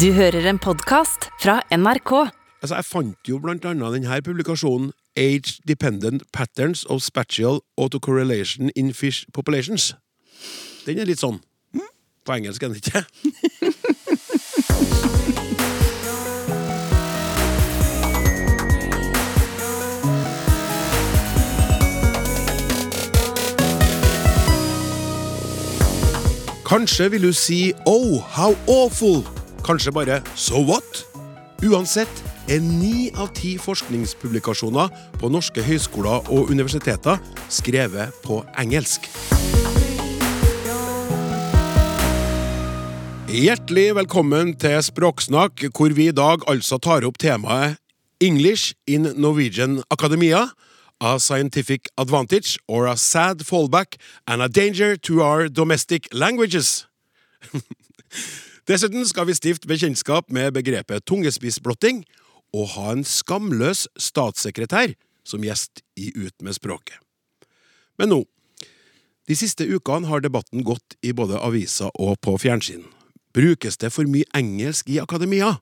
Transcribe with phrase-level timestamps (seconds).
[0.00, 2.12] Du hører en podkast fra NRK.
[2.62, 8.92] Altså, jeg fant jo blant annet denne publikasjonen Age Dependent Patterns of Spatial Autocorrelation in
[8.92, 9.94] Fish Populations.
[10.84, 11.40] Den er litt sånn.
[12.28, 13.04] På engelsk er den ikke.
[26.68, 29.35] Kanskje vil du si oh, how awful.
[29.66, 31.00] Kanskje bare so what?
[31.66, 37.18] Uansett er ni av ti forskningspublikasjoner på norske høyskoler og universiteter
[37.50, 39.08] skrevet på engelsk.
[43.26, 47.82] Hjertelig velkommen til Språksnakk, hvor vi i dag altså tar opp temaet
[48.22, 50.46] English in Norwegian Academia,
[51.00, 56.86] a scientific advantage or a sad fallback and a danger to our domestic languages.
[58.66, 62.00] Dessuten skal vi stifte bekjentskap med begrepet tungespissblotting
[62.56, 66.98] og ha en skamløs statssekretær som gjest i Ut med språket.
[67.94, 68.18] Men nå,
[69.30, 72.82] de siste ukene har debatten gått i både aviser og på fjernsyn.
[73.34, 75.60] Brukes det for mye engelsk i akademia?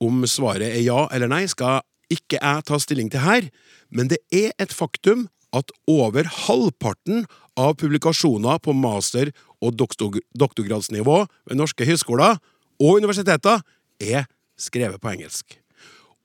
[0.00, 3.52] Om svaret er ja eller nei, skal ikke jeg ta stilling til her,
[3.92, 7.26] men det er et faktum at over halvparten
[7.60, 11.18] av publikasjoner på master- og doktorgradsnivå
[11.48, 12.38] ved norske høyskoler
[12.82, 13.62] og universiteter
[14.02, 14.26] er
[14.58, 15.58] skrevet på engelsk.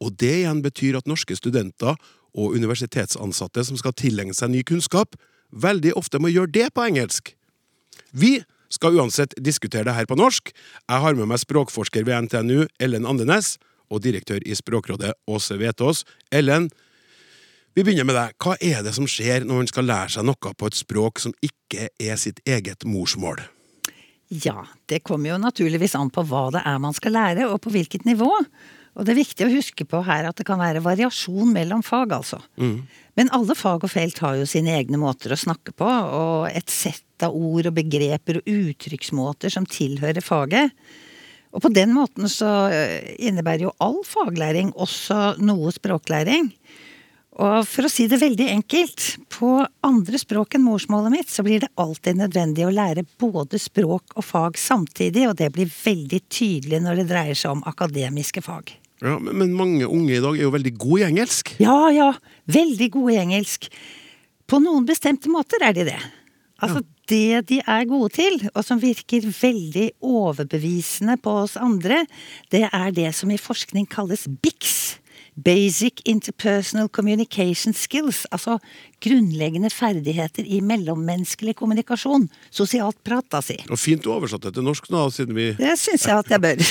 [0.02, 1.97] Og det igjen betyr at norske studenter
[2.38, 5.16] og universitetsansatte som skal tilegne seg ny kunnskap,
[5.52, 7.33] veldig ofte må gjøre det på engelsk.
[8.11, 8.39] Vi
[8.73, 10.51] skal uansett diskutere det her på norsk.
[10.51, 13.55] Jeg har med meg språkforsker ved NTNU, Ellen Andenes,
[13.88, 16.03] og direktør i Språkrådet, Åse Vetås.
[16.31, 16.67] Ellen,
[17.78, 18.33] vi begynner med deg.
[18.42, 21.36] Hva er det som skjer når man skal lære seg noe på et språk som
[21.45, 23.44] ikke er sitt eget morsmål?
[24.34, 27.72] Ja, det kommer jo naturligvis an på hva det er man skal lære, og på
[27.75, 28.31] hvilket nivå.
[28.97, 32.16] Og det er viktig å huske på her at det kan være variasjon mellom fag,
[32.17, 32.39] altså.
[33.14, 36.74] Men alle fag og felt har jo sine egne måter å snakke på, og et
[36.74, 40.74] sett av ord og begreper og uttrykksmåter som tilhører faget.
[41.53, 46.50] Og på den måten så eh, innebærer jo all faglæring også noe språklæring.
[47.38, 49.52] Og for å si det veldig enkelt, på
[49.86, 54.25] andre språk enn morsmålet mitt, så blir det alltid nødvendig å lære både språk og
[54.25, 58.74] fag samtidig, og det blir veldig tydelig når det dreier seg om akademiske fag.
[59.06, 61.53] Ja, men, mange unge i dag er jo veldig gode i engelsk.
[61.62, 62.12] Ja, ja,
[62.50, 63.69] veldig gode i engelsk.
[64.50, 66.00] På noen bestemte måter er de det.
[66.58, 72.02] Altså, det de er gode til, og som virker veldig overbevisende på oss andre,
[72.50, 74.98] det er det som i forskning kalles BICS.
[75.38, 78.58] Basic Interpersonal Communication Skills, altså
[79.03, 82.25] grunnleggende ferdigheter i mellommenneskelig kommunikasjon.
[82.50, 83.59] Sosialt prat, da, si.
[83.70, 86.42] Og fint du oversatte det til norsk nå, siden vi Det syns jeg at jeg
[86.42, 86.64] bør.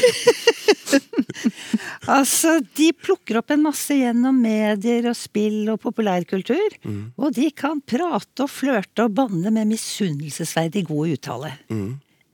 [2.16, 6.80] altså, de plukker opp en masse gjennom medier og spill og populærkultur.
[7.16, 11.54] Og de kan prate og flørte og banne med misunnelsesverdig god uttale.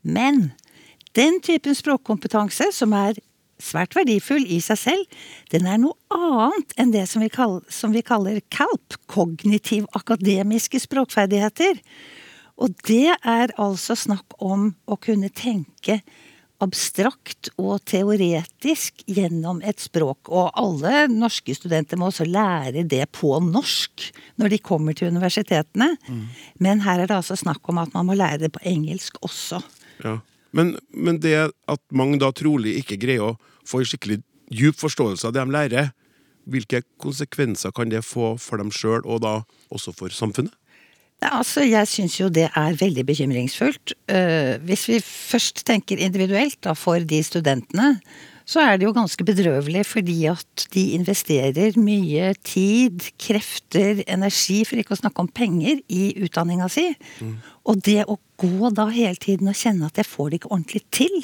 [0.03, 0.47] Men
[1.13, 3.21] den typen språkkompetanse, som er
[3.63, 5.21] svært verdifull i seg selv,
[5.55, 10.83] den er noe annet enn det som vi kaller, som vi kaller CALP, kognitiv akademiske
[10.83, 11.81] språkferdigheter.
[12.63, 16.03] Og det er altså snakk om å kunne tenke
[16.63, 20.31] abstrakt og teoretisk gjennom et språk.
[20.31, 24.09] Og alle norske studenter må også lære det på norsk
[24.41, 25.93] når de kommer til universitetene.
[26.63, 29.63] Men her er det altså snakk om at man må lære det på engelsk også.
[30.05, 30.21] Ja.
[30.53, 35.29] Men, men det at mange da trolig ikke greier å få en skikkelig djup forståelse
[35.29, 35.93] av det de lærer,
[36.51, 39.39] hvilke konsekvenser kan det få for dem sjøl, og da
[39.73, 40.55] også for samfunnet?
[41.23, 43.95] Nei, altså, jeg syns jo det er veldig bekymringsfullt.
[44.11, 47.95] Eh, hvis vi først tenker individuelt da, for de studentene,
[48.43, 54.83] så er det jo ganske bedrøvelig fordi at de investerer mye tid, krefter, energi, for
[54.83, 56.89] ikke å snakke om penger, i utdanninga si.
[57.71, 60.83] Og det å gå da hele tiden og kjenne at jeg får det ikke ordentlig
[60.91, 61.19] til,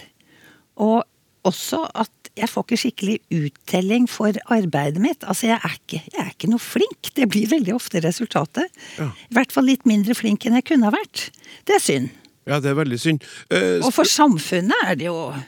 [0.78, 1.02] og
[1.46, 5.24] også at jeg får ikke skikkelig uttelling for arbeidet mitt.
[5.26, 7.10] Altså, jeg er ikke, jeg er ikke noe flink.
[7.16, 8.70] Det blir veldig ofte resultatet.
[8.98, 9.08] Ja.
[9.10, 11.28] I hvert fall litt mindre flink enn jeg kunne ha vært.
[11.66, 12.12] Det er synd.
[12.48, 13.26] Ja, det er veldig synd.
[13.52, 15.42] Uh, Og for samfunnet er det jo uh,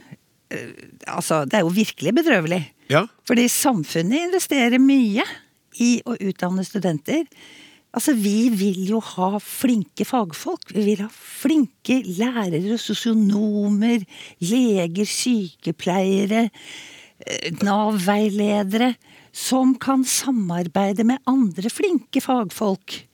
[1.07, 2.65] Altså, det er jo virkelig bedrøvelig.
[2.91, 5.23] ja, Fordi samfunnet investerer mye
[5.79, 7.23] i å utdanne studenter.
[7.91, 10.71] Altså, vi vil jo ha flinke fagfolk.
[10.71, 14.05] Vi vil ha flinke lærere, sosionomer,
[14.39, 16.49] leger, sykepleiere,
[17.27, 18.95] eh, Nav-veiledere.
[19.33, 23.07] Som kan samarbeide med andre flinke fagfolk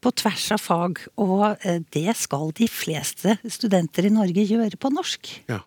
[0.00, 0.98] på tvers av fag.
[1.18, 5.42] Og eh, det skal de fleste studenter i Norge gjøre på norsk.
[5.48, 5.62] ja.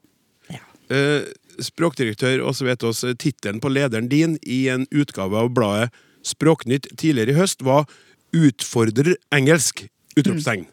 [0.52, 0.64] Ja.
[0.92, 1.24] Eh,
[1.62, 7.40] språkdirektør Åse Vetås, tittelen på lederen din i en utgave av bladet Språknytt tidligere i
[7.40, 7.88] høst var
[8.32, 9.88] 'Utfordrer engelsk'!
[10.16, 10.68] Utropstegn.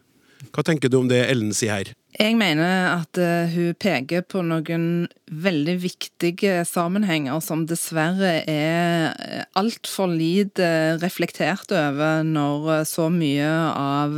[0.55, 1.93] Hva tenker du om det Ellen sier her?
[2.19, 9.43] Jeg mener at uh, hun peker på noen veldig viktige sammenhenger som dessverre er eh,
[9.61, 14.17] altfor lite reflektert over når eh, så mye av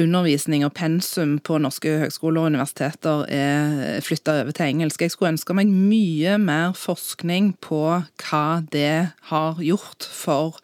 [0.00, 5.04] undervisning og pensum på norske høgskoler og universiteter er flytta over til engelsk.
[5.04, 7.82] Jeg skulle ønske meg mye mer forskning på
[8.24, 10.56] hva det har gjort for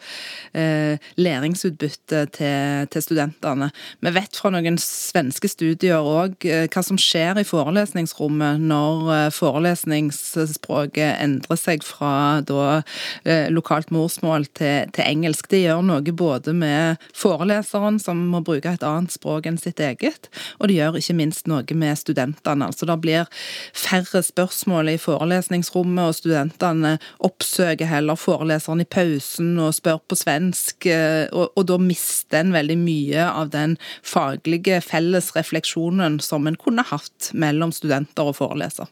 [1.21, 3.69] læringsutbyttet til studentene.
[4.01, 9.27] Vi vet fra noen svenske studier òg Eh, hva som skjer i forelesningsrommet når eh,
[9.35, 12.81] forelesningsspråket endrer seg fra da,
[13.29, 15.51] eh, lokalt morsmål til, til, engelsk.
[15.53, 20.31] Det gjør noe både med foreleseren, som må bruke et annet språk enn sitt eget,
[20.59, 22.71] og det gjør ikke minst noe med studentene.
[22.71, 23.29] Altså Det blir
[23.77, 26.97] færre spørsmål i forelesningsrommet, og studentene
[27.27, 30.89] oppsøker heller foreleseren i pausen og spør på svensk,
[31.35, 33.77] og, og da mister en veldig mye av den
[34.07, 38.89] faglige felles refleksjonen som en kunne hatt mellom studenter og foreleser.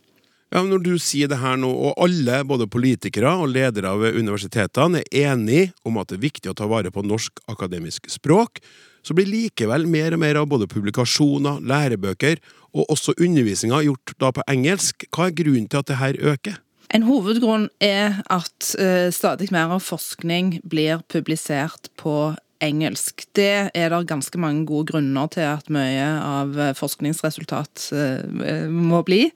[0.49, 5.03] Ja, Når du sier det her nå, og alle, både politikere og ledere av universitetene,
[5.13, 8.63] er enige om at det er viktig å ta vare på norsk akademisk språk,
[9.05, 12.41] så blir likevel mer og mer av både publikasjoner, lærebøker
[12.73, 15.05] og også undervisninga gjort da på engelsk.
[15.13, 16.59] Hva er grunnen til at det her øker?
[16.97, 22.33] En hovedgrunn er at uh, stadig mer av forskning blir publisert på
[22.65, 23.25] engelsk.
[23.37, 29.29] Det er det ganske mange gode grunner til at mye av forskningsresultat uh, må bli.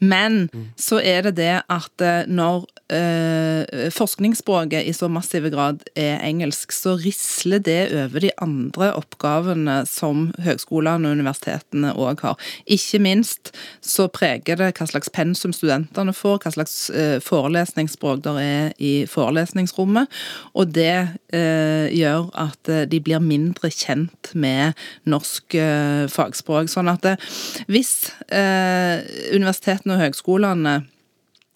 [0.00, 0.46] Men
[0.80, 6.72] så er det det at uh, når uh, forskningsspråket i så massive grad er engelsk,
[6.72, 12.40] så risler det over de andre oppgavene som høgskolene og universitetene òg har.
[12.64, 13.52] Ikke minst
[13.84, 16.76] så preger det hva slags pensum studentene får, hva slags
[17.24, 20.10] forelesningsspråk der er i forelesningsrommet,
[20.56, 20.94] og det
[21.30, 24.78] gjør at Eh, de blir mindre kjent med
[25.10, 26.70] norsk eh, fagspråk.
[26.72, 27.28] Sånn at eh,
[27.70, 27.92] hvis
[28.30, 30.74] universitetene og høgskolene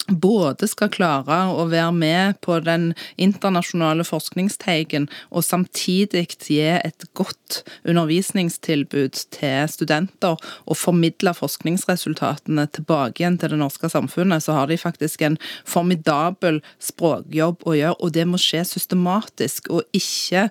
[0.08, 2.90] både skal klare å være med på den
[3.20, 13.38] internasjonale forskningsteigen og samtidig gi et godt undervisningstilbud til studenter og formidle forskningsresultatene tilbake igjen
[13.40, 18.28] til det norske samfunnet, så har de faktisk en formidabel språkjobb å gjøre, og det
[18.28, 20.48] må skje systematisk og ikke,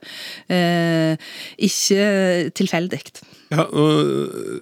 [0.50, 1.18] eh,
[1.58, 3.04] ikke tilfeldig.
[3.54, 3.66] Ja,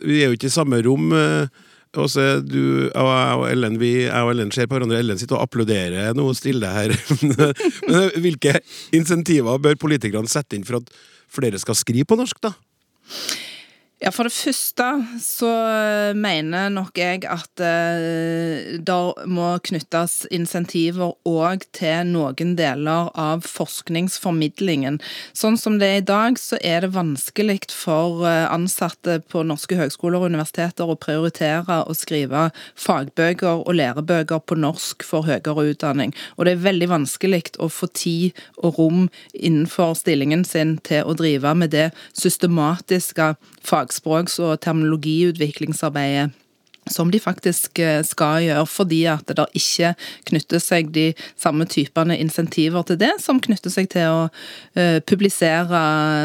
[0.03, 1.11] vi er jo ikke i samme rom.
[1.15, 5.01] Eh og så du og Ellen vi, jeg og Ellen ser på hverandre.
[5.01, 6.93] Ellen sitter og applauderer noe stille her.
[7.89, 8.59] Men hvilke
[8.95, 10.93] insentiver bør politikerne sette inn for at
[11.31, 12.53] flere skal skrive på norsk, da?
[14.01, 14.85] Ja, For det første
[15.21, 15.49] så
[16.17, 24.97] mener nok jeg at eh, det må knyttes insentiver òg til noen deler av forskningsformidlingen.
[25.37, 29.77] Sånn som det er i dag, så er det vanskelig for eh, ansatte på norske
[29.77, 36.15] høgskoler og universiteter å prioritere å skrive fagbøker og lærebøker på norsk for høyere utdanning.
[36.39, 39.05] Og det er veldig vanskelig å få tid og rom
[39.37, 43.35] innenfor stillingen sin til å drive med det systematiske
[43.91, 46.31] fagspråks- og terminologiutviklingsarbeidet
[46.89, 49.93] som de faktisk eh, skal gjøre, fordi at det ikke
[50.31, 55.81] knytter seg de samme typene insentiver til det, som knytter seg til å uh, publisere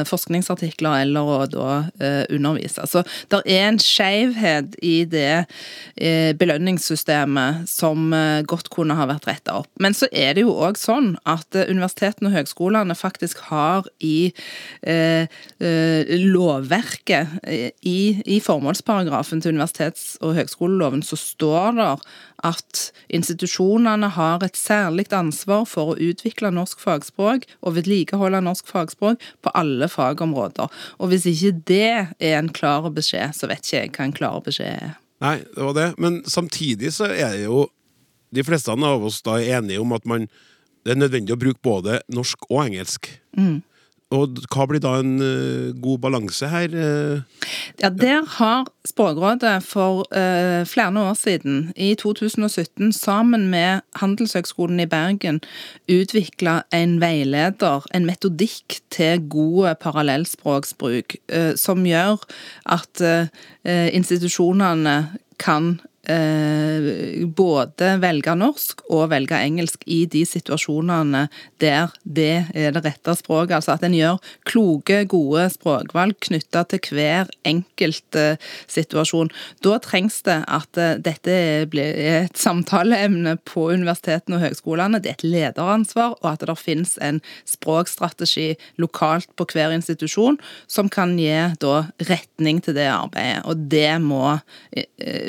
[0.09, 2.87] forskningsartikler eller å da uh, undervise.
[2.89, 3.03] Så
[3.33, 8.15] det er en skjevhet i det uh, belønningssystemet som
[8.49, 9.69] godt kunne ha vært retta opp.
[9.83, 14.33] Men så er det jo òg sånn at universitetene og høgskolene faktisk har i
[16.27, 17.37] lovverket,
[17.87, 21.91] i, i formålsparagrafen til universitets- og høgskoler, høgskoleloven så står det
[22.47, 29.23] at institusjonene har et særlig ansvar for å utvikle norsk fagspråk og vedlikeholde norsk fagspråk
[29.43, 30.71] på alle fagområder.
[31.01, 34.43] Og hvis ikke det er en klar beskjed, så vet ikke jeg hva en klar
[34.47, 34.97] beskjed er.
[35.25, 35.89] Nei, det var det.
[35.99, 37.67] Men samtidig så er det jo
[38.35, 40.29] de fleste av oss da enige om at man,
[40.85, 43.09] det er nødvendig å bruke både norsk og engelsk.
[43.39, 43.63] Mm.
[44.15, 46.71] Og hva blir da en uh, god balanse her?
[46.71, 47.49] Uh,
[47.81, 54.87] ja, Der har Språkrådet for uh, flere år siden, i 2017, sammen med Handelshøgskolen i
[54.87, 55.41] Bergen,
[55.91, 61.17] utvikla en veileder, en metodikk til god parallellspråksbruk,
[61.59, 62.23] som gjør
[62.65, 63.03] at
[63.67, 64.97] institusjonene
[65.43, 71.27] kan både velge norsk og velge engelsk i de situasjonene
[71.63, 73.57] der det er det rette språket.
[73.59, 78.39] Altså at en gjør kloke, gode språkvalg knytta til hver enkelt eh,
[78.71, 79.31] situasjon.
[79.65, 81.67] Da trengs det at eh, dette er
[82.27, 85.01] et samtaleemne på universitetene og høgskolene.
[85.03, 90.39] Det er et lederansvar, og at det finnes en språkstrategi lokalt på hver institusjon
[90.71, 91.77] som kan gi da
[92.09, 93.43] retning til det arbeidet.
[93.49, 94.39] Og det må
[94.77, 94.87] eh,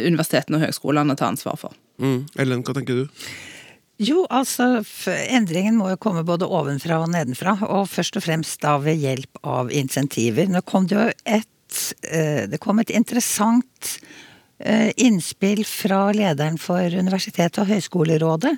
[0.08, 0.67] universitetene og høgskolene
[1.18, 1.76] ta ansvar for.
[2.02, 2.26] Mm.
[2.38, 3.22] Ellen, hva tenker du?
[3.98, 7.56] Jo, altså endringen må jo komme både ovenfra og nedenfra.
[7.66, 10.50] Og først og fremst da ved hjelp av insentiver.
[10.52, 13.98] Nå kom det jo et eh, Det kom et interessant
[14.60, 18.58] eh, innspill fra lederen for Universitet- og høyskolerådet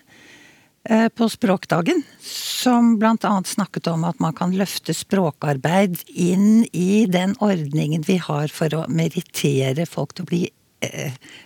[0.90, 3.32] på Språkdagen, som bl.a.
[3.46, 8.86] snakket om at man kan løfte språkarbeid inn i den ordningen vi har for å
[8.88, 10.59] merittere folk til å bli Eh,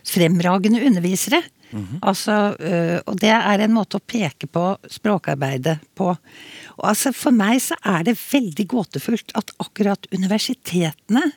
[0.05, 1.41] fremragende undervisere.
[1.73, 1.99] Mm -hmm.
[2.01, 6.09] Altså, eh, og det er en måte å peke på språkarbeidet på.
[6.77, 11.31] Og altså, for meg så er det veldig gåtefullt at akkurat universitetene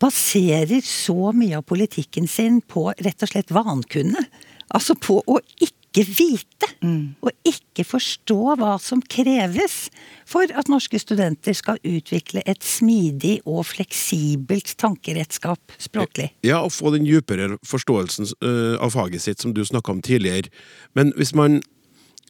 [0.00, 4.24] baserer så mye av politikken sin på rett og slett vankunne.
[4.68, 7.18] Altså på å ikke ikke vite mm.
[7.26, 9.88] og ikke forstå hva som kreves
[10.28, 16.30] for at norske studenter skal utvikle et smidig og fleksibelt tankeredskap språklig.
[16.46, 20.52] Ja, og få den djupere forståelsen uh, av faget sitt som du snakka om tidligere.
[20.94, 21.58] Men hvis man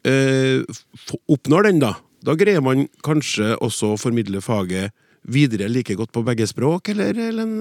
[0.09, 0.65] uh,
[1.29, 4.89] oppnår den, da, da greier man kanskje også å formidle faget
[5.21, 7.53] videre like godt på begge språk, eller, Ellen?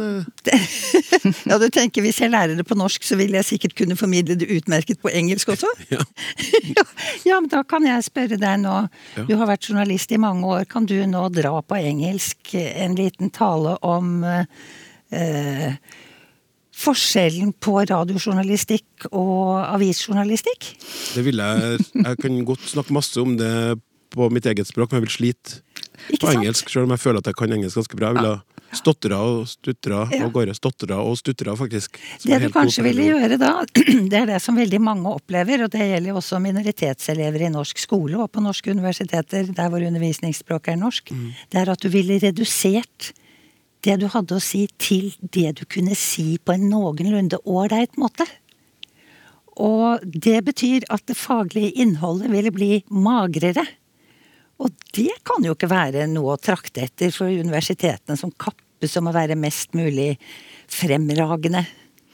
[1.50, 4.36] ja, du tenker hvis jeg lærer det på norsk, så vil jeg sikkert kunne formidle
[4.40, 5.68] det utmerket på engelsk også?
[5.94, 6.00] ja.
[7.28, 8.76] ja, men da kan jeg spørre deg nå.
[9.18, 9.26] Ja.
[9.28, 10.64] Du har vært journalist i mange år.
[10.70, 15.76] Kan du nå dra på engelsk en liten tale om eh,
[16.80, 20.72] forskjellen på radiojournalistikk og avisjournalistikk?
[21.12, 21.80] Det vil jeg.
[21.92, 23.52] Jeg kan godt snakke masse om det
[24.10, 25.60] på mitt eget språk, men jeg vil slite
[26.20, 28.10] på engelsk, selv om jeg føler at jeg kan engelsk ganske bra.
[28.10, 28.78] Jeg ville ja.
[28.80, 30.22] stotra og stutra ja.
[30.26, 30.56] og gårde.
[30.58, 32.00] Stotra og stutra, faktisk.
[32.24, 33.52] Det du kanskje ville gjøre da,
[34.10, 37.80] det er det som veldig mange opplever, og det gjelder jo også minoritetselever i norsk
[37.82, 41.26] skole og på norske universiteter der hvor undervisningsspråket er norsk, mm.
[41.52, 43.12] det er at du ville redusert
[43.84, 48.26] det du hadde å si, til det du kunne si på en noenlunde ålreit måte.
[49.60, 53.64] Og det betyr at det faglige innholdet ville bli magrere.
[54.60, 59.08] Og det kan jo ikke være noe å trakte etter for universitetene som kappes om
[59.08, 60.14] å være mest mulig
[60.70, 61.64] fremragende.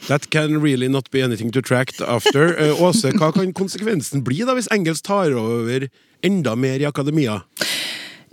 [0.07, 2.55] That can really not be anything to track after.
[2.55, 5.89] Uh, Åse, hva kan konsekvensen bli da hvis engelsk tar over
[6.27, 7.41] enda mer i akademia?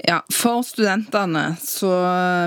[0.01, 1.91] Ja, For studentene så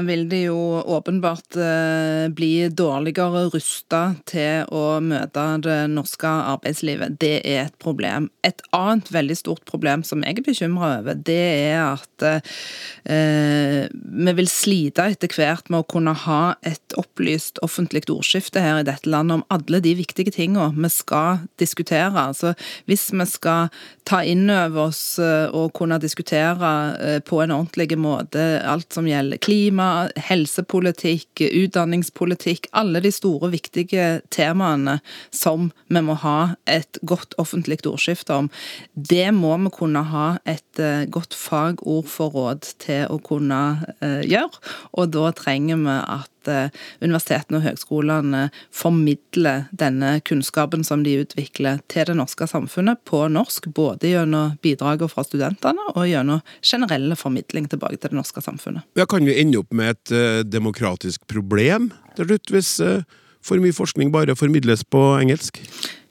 [0.03, 7.15] vil de jo åpenbart eh, bli dårligere rusta til å møte det norske arbeidslivet.
[7.23, 8.27] Det er et problem.
[8.43, 11.39] Et annet veldig stort problem som jeg er bekymra over, det
[11.69, 18.09] er at eh, vi vil slite etter hvert med å kunne ha et opplyst offentlig
[18.11, 22.27] ordskifte her i dette landet om alle de viktige tingene vi skal diskutere.
[22.27, 22.57] Altså
[22.91, 23.71] hvis vi skal
[24.07, 29.41] ta inn over oss eh, og kunne diskutere eh, en ordentlig måte alt som gjelder
[29.43, 34.99] klima, helsepolitikk, utdanningspolitikk, alle de store, viktige temaene
[35.35, 38.51] som vi må ha et godt offentlig ordskifte om.
[38.95, 43.61] Det må vi kunne ha et eh, godt fagord for råd til å kunne
[44.01, 44.65] eh, gjøre,
[44.97, 46.69] og da trenger vi at Eh,
[47.03, 48.43] universitetene og høgskolene
[48.75, 55.13] formidler denne kunnskapen som de utvikler til det norske samfunnet på norsk, både gjennom bidraget
[55.13, 58.87] fra studentene og gjennom generelle formidling tilbake til det norske samfunnet.
[58.99, 63.05] Ja, kan vi ende opp med et uh, demokratisk problem til slutt, hvis uh,
[63.45, 65.61] for mye forskning bare formidles på engelsk?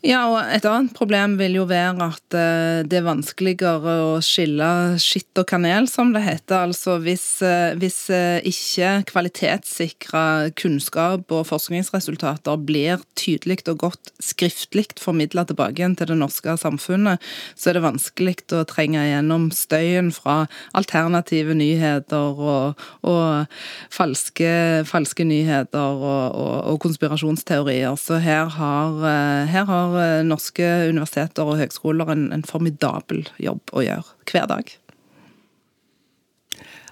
[0.06, 4.68] Ja, og et annet problem vil jo være at eh, det er vanskeligere å skille
[5.02, 6.68] skitt og kanel, som det heter.
[6.68, 14.92] Altså hvis, eh, hvis eh, ikke kvalitetssikra kunnskap og forskningsresultater blir tydelig og godt skriftlig
[15.02, 17.26] formidla tilbake igjen til det norske samfunnet,
[17.58, 20.44] så er det vanskelig å trenge gjennom støyen fra
[20.78, 23.58] alternative nyheter og, og
[23.90, 24.54] falske,
[24.86, 27.98] falske, nyheter og, og, og, konspirasjonsteorier.
[27.98, 29.02] Så her har,
[29.50, 34.74] her har Eh, norske universiteter og høgskoler en, en formidabel jobb å gjøre hver dag.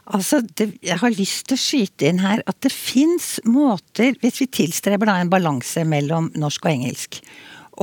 [0.04, 4.42] Altså, det, Jeg har lyst til å skyte inn her at det fins måter, hvis
[4.44, 7.22] vi tilstreber da en balanse mellom norsk og engelsk.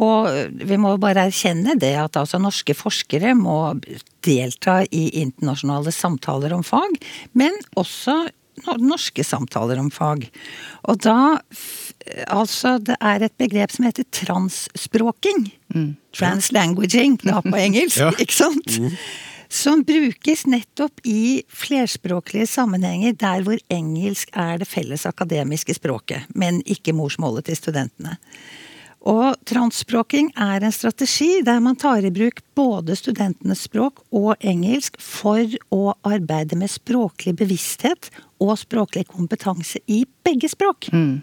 [0.00, 0.28] Og
[0.68, 3.72] vi må bare erkjenne det at altså norske forskere må
[4.22, 7.00] delta i internasjonale samtaler om fag,
[7.34, 8.20] men også
[8.80, 10.28] norske samtaler om fag.
[10.88, 11.38] Og da
[12.32, 15.50] Altså, det er et begrep som heter transspråking.
[15.74, 15.90] Mm.
[16.16, 18.08] Translanguaging, da på engelsk, ja.
[18.16, 18.78] ikke sant?
[18.80, 18.94] Mm.
[19.50, 26.62] Som brukes nettopp i flerspråklige sammenhenger der hvor engelsk er det felles akademiske språket, men
[26.64, 28.16] ikke morsmålet til studentene.
[29.08, 34.98] Og transspråking er en strategi der man tar i bruk både studentenes språk og engelsk
[35.00, 35.40] for
[35.72, 38.10] å arbeide med språklig bevissthet
[38.44, 40.90] og språklig kompetanse i begge språk.
[40.92, 41.22] Mm.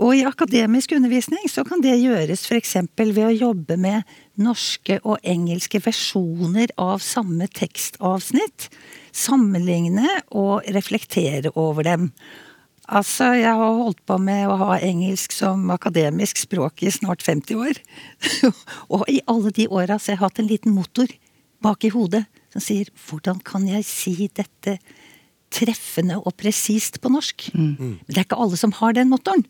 [0.00, 2.78] Og i akademisk undervisning så kan det gjøres f.eks.
[2.96, 4.08] ved å jobbe med
[4.40, 8.70] norske og engelske versjoner av samme tekstavsnitt.
[9.12, 12.08] Sammenligne og reflektere over dem.
[12.90, 17.60] Altså, jeg har holdt på med å ha engelsk som akademisk språk i snart 50
[17.62, 17.78] år.
[18.92, 21.10] og i alle de åra har jeg hatt en liten motor
[21.62, 24.78] bak i hodet som sier 'hvordan kan jeg si dette
[25.52, 27.52] treffende og presist på norsk'?
[27.54, 27.76] Mm.
[27.78, 29.46] Men det er ikke alle som har den motoren.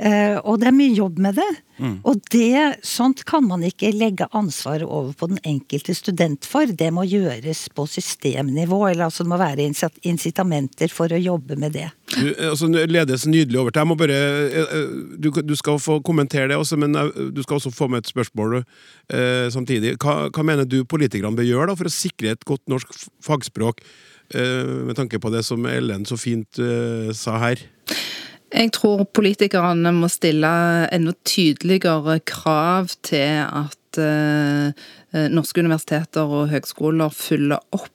[0.00, 1.50] Uh, og det er mye jobb med det.
[1.80, 1.96] Mm.
[2.08, 6.68] Og det, sånt kan man ikke legge ansvaret over på den enkelte student for.
[6.68, 9.66] Det må gjøres på systemnivå, eller altså det må være
[10.08, 11.88] incitamenter for å jobbe med det.
[12.16, 13.82] Du, altså, ledes nydelig over til.
[13.82, 16.96] Jeg må bare, eh, eh, du, du, skal få kommentere det også, men
[17.32, 19.98] du skal også få med et spørsmål uh, samtidig.
[20.00, 23.84] Hva, hva, mener du politikerne bør gjøre da, for å sikre et godt norsk fagspråk,
[24.36, 26.64] uh, med tanke på det som Ellen så fint
[27.16, 27.68] sa her?
[28.50, 30.50] Jeg tror politikerne må stille
[30.90, 34.72] enda tydeligere krav til at uh,
[35.30, 37.90] norske universiteter og høgskoler fyller opp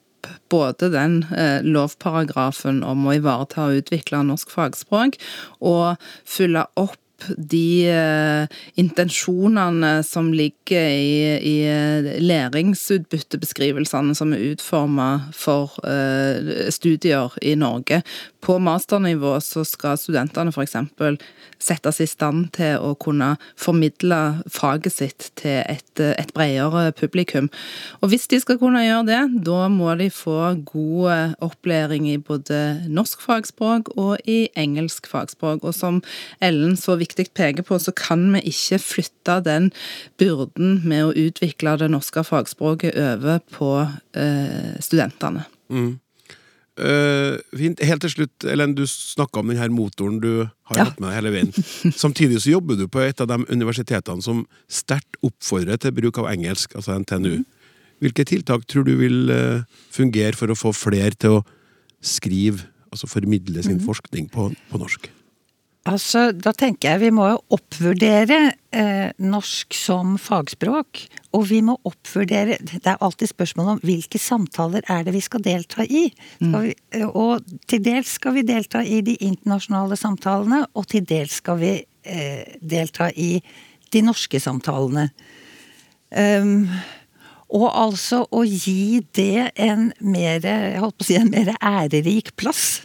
[0.49, 5.19] både den eh, lovparagrafen om å ivareta og utvikle norsk fagspråk,
[5.61, 7.01] og følge opp
[7.37, 8.47] de eh,
[8.81, 18.01] intensjonene som ligger i, i læringsutbyttebeskrivelsene som er utforma for eh, studier i Norge.
[18.45, 20.75] På masternivå så skal studentene f.eks
[21.65, 24.19] settes i stand til å kunne formidle
[24.51, 27.49] faget sitt til et, et bredere publikum.
[28.01, 30.37] Og hvis de skal kunne gjøre det, da må de få
[30.67, 32.61] god opplæring i både
[32.91, 35.65] norsk fagspråk og i engelsk fagspråk.
[35.65, 36.01] Og som
[36.43, 39.71] Ellen så viktig peker på, så kan vi ikke flytte den
[40.21, 43.71] byrden med å utvikle det norske fagspråket over på
[44.13, 45.47] eh, studentene.
[45.73, 45.95] Mm.
[46.75, 47.79] Uh, fint.
[47.87, 50.87] Helt til slutt, Ellen, du snakka om denne motoren du har ja.
[50.89, 51.51] hatt med deg hele veien.
[52.03, 56.27] Samtidig så jobber du på et av de universitetene som sterkt oppfordrer til bruk av
[56.33, 57.45] engelsk, altså NTNU.
[58.03, 59.63] Hvilke tiltak tror du vil uh,
[59.95, 61.43] fungere for å få flere til å
[62.03, 63.85] skrive, altså formidle sin mm.
[63.87, 65.07] forskning på, på norsk?
[65.85, 68.39] Altså, Da tenker jeg vi må jo oppvurdere
[68.73, 71.03] eh, norsk som fagspråk.
[71.37, 75.45] Og vi må oppvurdere Det er alltid spørsmål om hvilke samtaler er det vi skal
[75.45, 76.07] delta i.
[76.39, 81.05] Skal vi, eh, og til dels skal vi delta i de internasjonale samtalene, og til
[81.05, 83.37] dels skal vi eh, delta i
[83.93, 85.09] de norske samtalene.
[86.15, 86.69] Um,
[87.55, 92.33] og altså å gi det en mer, jeg holdt på å si, en mer ærerik
[92.39, 92.81] plass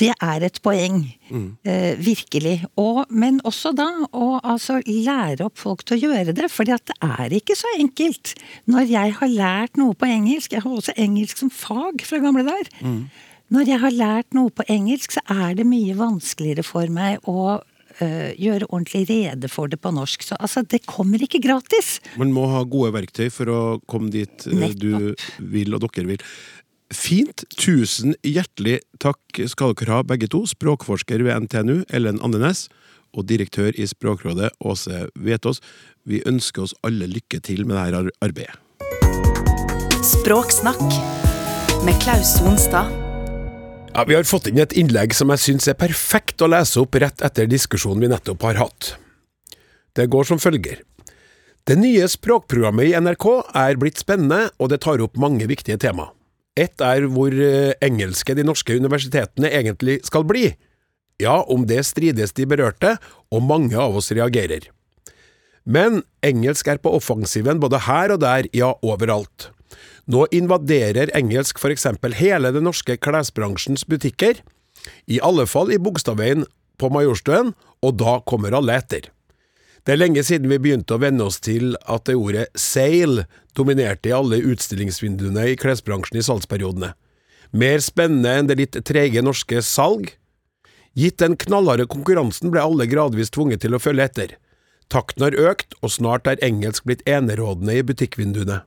[0.00, 1.02] det er et poeng.
[1.30, 1.46] Mm.
[1.66, 2.56] Eh, virkelig.
[2.80, 6.48] Og, men også da å altså, lære opp folk til å gjøre det.
[6.52, 8.34] For det er ikke så enkelt.
[8.70, 12.46] Når jeg har lært noe på engelsk Jeg har også engelsk som fag fra gamle
[12.46, 12.70] dager.
[12.80, 13.04] Mm.
[13.54, 17.60] Når jeg har lært noe på engelsk, så er det mye vanskeligere for meg å
[17.60, 20.24] uh, gjøre ordentlig rede for det på norsk.
[20.26, 21.98] Så altså, det kommer ikke gratis.
[22.20, 26.26] Man må ha gode verktøy for å komme dit uh, du vil og dere vil.
[26.92, 27.44] Fint.
[27.56, 30.44] Tusen hjertelig takk skal dere ha, begge to.
[30.48, 32.68] Språkforsker ved NTNU, Ellen Andenes,
[33.14, 35.62] og direktør i Språkrådet, Åse Vetås.
[36.04, 38.58] Vi ønsker oss alle lykke til med dette arbeidet.
[40.04, 40.82] Språksnakk
[41.86, 42.90] med Klaus Sonstad.
[43.94, 46.96] Ja, vi har fått inn et innlegg som jeg syns er perfekt å lese opp
[46.98, 48.96] rett etter diskusjonen vi nettopp har hatt.
[49.94, 50.82] Det går som følger.
[51.64, 56.10] Det nye språkprogrammet i NRK er blitt spennende, og det tar opp mange viktige tema.
[56.54, 60.52] Ett er hvor eh, engelske de norske universitetene egentlig skal bli.
[61.22, 62.96] Ja, om det strides de berørte,
[63.34, 64.68] og mange av oss reagerer.
[65.64, 69.50] Men engelsk er på offensiven både her og der, ja, overalt.
[70.06, 74.42] Nå invaderer engelsk for eksempel hele den norske klesbransjens butikker,
[75.08, 76.44] i alle fall i Bogstadveien
[76.78, 79.08] på Majorstuen, og da kommer alle etter.
[79.84, 84.08] Det er lenge siden vi begynte å venne oss til at det ordet sale dominerte
[84.08, 86.94] i alle utstillingsvinduene i klesbransjen i salgsperiodene.
[87.52, 90.14] Mer spennende enn det litt trege norske salg?
[90.96, 94.32] Gitt den knallharde konkurransen ble alle gradvis tvunget til å følge etter.
[94.88, 98.62] Takten har økt, og snart er engelsk blitt enerådende i butikkvinduene.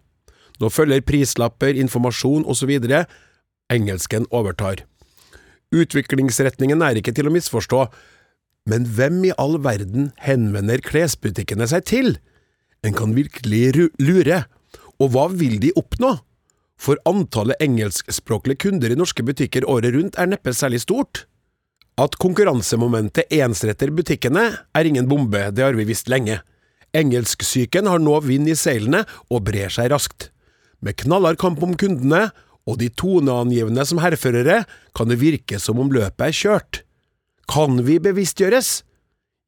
[0.62, 2.72] Nå følger prislapper, informasjon osv.
[3.74, 4.84] Engelsken overtar.
[5.74, 7.88] Utviklingsretningen er ikke til å misforstå,
[8.68, 12.18] men hvem i all verden henvender klesbutikkene seg til?
[12.84, 14.44] En kan virkelig lure.
[15.00, 16.18] Og hva vil de oppnå?
[16.78, 21.26] For antallet engelskspråklige kunder i norske butikker året rundt er neppe særlig stort.
[21.98, 26.42] At konkurransemomentet ensretter butikkene, er ingen bombe, det har vi visst lenge.
[26.94, 30.30] Engelsksyken har nå vind i seilene og brer seg raskt.
[30.84, 32.28] Med knallhard kamp om kundene
[32.68, 36.84] og de toneangivende som hærførere kan det virke som om løpet er kjørt.
[37.48, 38.82] Kan vi bevisstgjøres?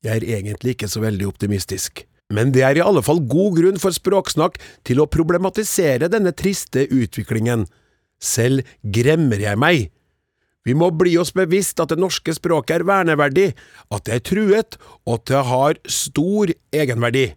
[0.05, 2.05] Jeg er egentlig ikke så veldig optimistisk.
[2.33, 6.85] Men det er i alle fall god grunn for Språksnakk til å problematisere denne triste
[6.85, 7.65] utviklingen.
[8.21, 9.89] Selv gremmer jeg meg.
[10.67, 13.47] Vi må bli oss bevisst at det norske språket er verneverdig,
[13.89, 17.31] at det er truet, og at det har stor egenverdi.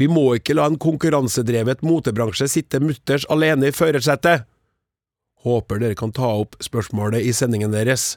[0.00, 4.48] Vi må ikke la en konkurransedrevet motebransje sitte mutters alene i førersetet.
[5.44, 8.16] Håper dere kan ta opp spørsmålet i sendingen deres.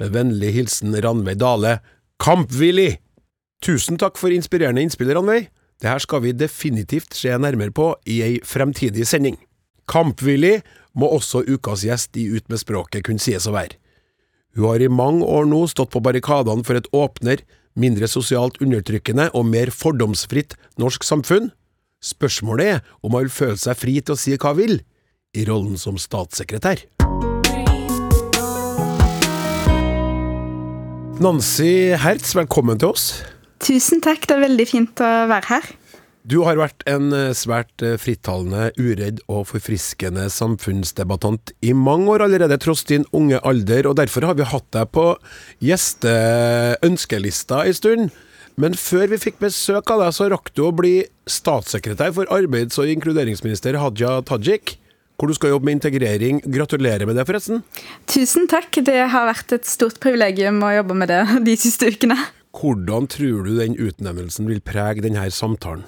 [0.00, 1.78] Med vennlig hilsen Ranveig Dale,
[2.24, 3.02] kampvillig!
[3.60, 5.50] Tusen takk for inspirerende innspill, Ranveig.
[5.80, 9.36] Det her skal vi definitivt se nærmere på i ei fremtidig sending.
[9.90, 10.62] Kampvillig
[10.96, 13.76] må også ukas gjest i Ut med språket kunne sies å være.
[14.56, 17.44] Hun har i mange år nå stått på barrikadene for et åpner,
[17.76, 21.52] mindre sosialt undertrykkende og mer fordomsfritt norsk samfunn.
[22.00, 24.80] Spørsmålet er om hun vil føle seg fri til å si hva hun vil,
[25.36, 26.88] i rollen som statssekretær.
[31.20, 33.10] Nancy Hertz, velkommen til oss.
[33.60, 35.66] Tusen takk, det er veldig fint å være her.
[36.24, 42.24] Du har vært en eh, svært eh, frittalende, uredd og forfriskende samfunnsdebattant i mange år
[42.24, 45.06] allerede, tross din unge alder, og derfor har vi hatt deg på
[45.68, 48.16] gjesteønskelista en stund.
[48.56, 52.80] Men før vi fikk besøk av deg, så rakk du å bli statssekretær for arbeids-
[52.80, 54.78] og inkluderingsminister Hadia Tajik
[55.20, 56.40] hvor du skal jobbe med integrering.
[56.48, 57.62] Gratulerer med det, forresten.
[58.08, 58.80] Tusen takk.
[58.86, 62.16] Det har vært et stort privilegium å jobbe med det de siste ukene.
[62.56, 65.84] Hvordan tror du den utnevnelsen vil prege denne samtalen?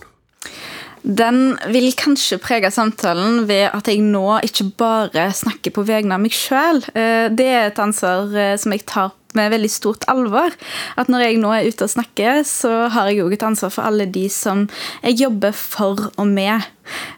[1.02, 6.22] Den vil kanskje prege samtalen ved at jeg nå ikke bare snakker på vegne av
[6.22, 6.78] meg sjøl.
[6.94, 10.54] Eh, det er et ansvar eh, som jeg tar med veldig stort alvor.
[11.00, 13.88] At når jeg nå er ute og snakker, så har jeg òg et ansvar for
[13.88, 14.68] alle de som
[15.02, 16.70] jeg jobber for og med.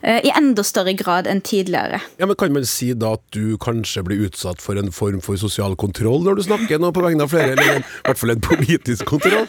[0.03, 2.01] Eh, I enda større grad enn tidligere.
[2.21, 5.39] Ja, men Kan man si da at du kanskje blir utsatt for en form for
[5.41, 8.43] sosial kontroll når du snakker nå på vegne av flere, eller i hvert fall en
[8.45, 9.47] politisk kontroll?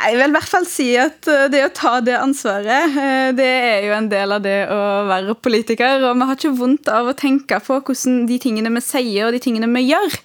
[0.00, 3.50] Jeg vil i hvert fall si at eh, det å ta det ansvaret, eh, det
[3.50, 6.06] er jo en del av det å være politiker.
[6.08, 9.36] Og vi har ikke vondt av å tenke på hvordan de tingene vi sier og
[9.36, 10.16] de tingene vi gjør,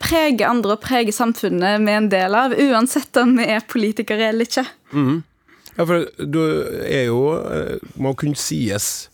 [0.00, 4.30] preger andre og preger samfunnet vi er en del av, uansett om vi er politikere
[4.30, 4.64] eller ikke.
[4.94, 5.22] Mm.
[5.74, 6.40] Ja, for du
[6.86, 9.08] er jo eh, Må kunne sies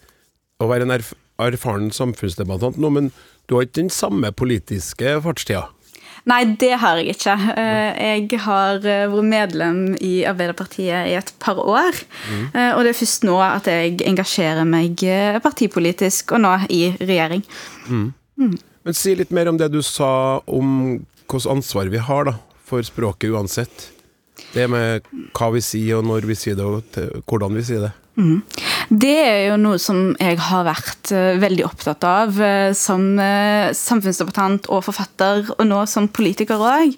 [0.61, 3.07] å være en erf erfaren samfunnsdebattant nå, men
[3.49, 5.63] du har ikke den samme politiske fartstida?
[6.29, 7.33] Nei, det har jeg ikke.
[7.57, 11.97] Eh, jeg har eh, vært medlem i Arbeiderpartiet i et par år.
[12.29, 12.43] Mm.
[12.75, 15.01] Og det er først nå at jeg engasjerer meg
[15.41, 17.41] partipolitisk, og nå i regjering.
[17.89, 18.05] Mm.
[18.37, 18.59] Mm.
[18.85, 20.13] Men si litt mer om det du sa
[20.45, 20.77] om
[21.25, 22.37] hvilket ansvar vi har da,
[22.69, 23.89] for språket uansett.
[24.55, 27.93] Det med hva vi sier, og når vi sier det, og hvordan vi sier det.
[28.21, 28.41] Mm.
[28.91, 33.71] Det er jo noe som jeg har vært uh, veldig opptatt av uh, som uh,
[33.77, 36.97] samfunnsdebattant og forfatter, og nå som politiker òg.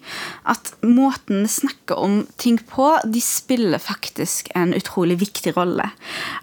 [0.49, 5.91] At måten vi snakker om ting på, de spiller faktisk en utrolig viktig rolle.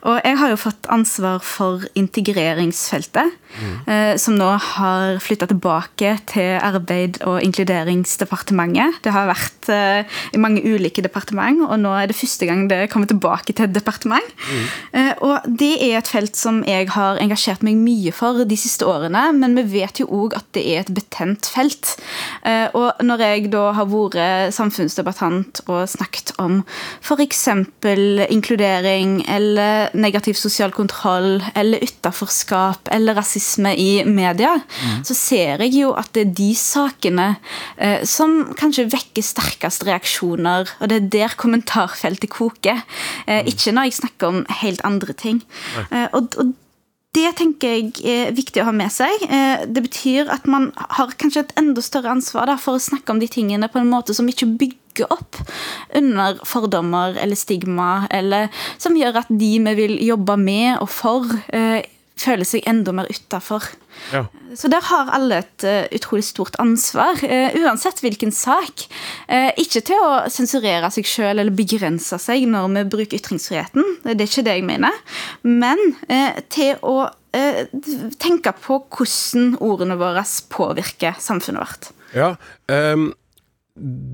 [0.05, 4.17] Og jeg har jo fått ansvar for integreringsfeltet, mm.
[4.21, 9.01] som nå har flytta tilbake til Arbeid- og inkluderingsdepartementet.
[9.05, 9.71] Det har vært
[10.35, 13.75] i mange ulike departement, og nå er det første gang det kommer tilbake til et
[13.75, 14.35] departement.
[14.49, 15.13] Mm.
[15.25, 19.29] Og det er et felt som jeg har engasjert meg mye for de siste årene,
[19.37, 21.95] men vi vet jo òg at det er et betent felt.
[22.47, 26.61] Eh, og når jeg da har vært samfunnsdebattant og snakket om
[27.01, 27.43] f.eks.
[28.29, 35.03] inkludering eller negativ sosial kontroll eller utenforskap eller rasisme i media, mm.
[35.07, 37.29] så ser jeg jo at det er de sakene
[37.77, 42.83] eh, som kanskje vekker sterkest reaksjoner, og det er der kommentarfeltet koker.
[43.25, 43.51] Eh, mm.
[43.53, 45.28] Ikke når jeg snakker om helt andre ting.
[45.91, 46.55] Uh, og, og,
[47.17, 49.23] det tenker jeg er viktig å ha med seg.
[49.31, 53.21] Uh, det betyr at man har kanskje et enda større ansvar for å snakke om
[53.21, 55.39] de tingene på en måte som ikke bygger opp
[55.95, 58.49] under fordommer eller stigma, eller
[58.81, 61.79] som gjør at de vi vil jobbe med og for, uh,
[62.19, 63.65] føler seg enda mer utafor.
[64.13, 64.25] Ja.
[64.57, 68.85] Så der har alle et uh, utrolig stort ansvar, uh, uansett hvilken sak.
[69.29, 74.17] Uh, ikke til å sensurere seg sjøl eller begrense seg når vi bruker ytringsfriheten, det
[74.17, 74.99] er ikke det jeg mener,
[75.45, 75.79] men
[76.49, 77.09] til å
[78.17, 81.89] tenke på hvordan ordene våre påvirker samfunnet vårt.
[82.17, 82.33] Ja,
[82.73, 83.11] um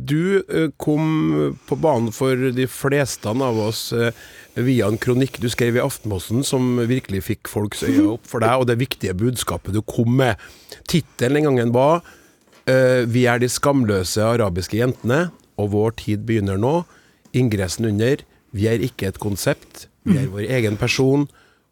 [0.08, 4.14] du eh, kom på banen for de fleste av oss eh,
[4.56, 8.62] via en kronikk du skrev i Aftenposten som virkelig fikk folks øyne opp for deg,
[8.62, 10.40] og det viktige budskapet du kom med.
[10.88, 16.58] Tittelen den gangen var uh, 'Vi er de skamløse arabiske jentene, og vår tid begynner
[16.58, 16.86] nå'.
[17.34, 21.28] Ingressen under 'Vi er ikke et konsept, vi er vår egen person',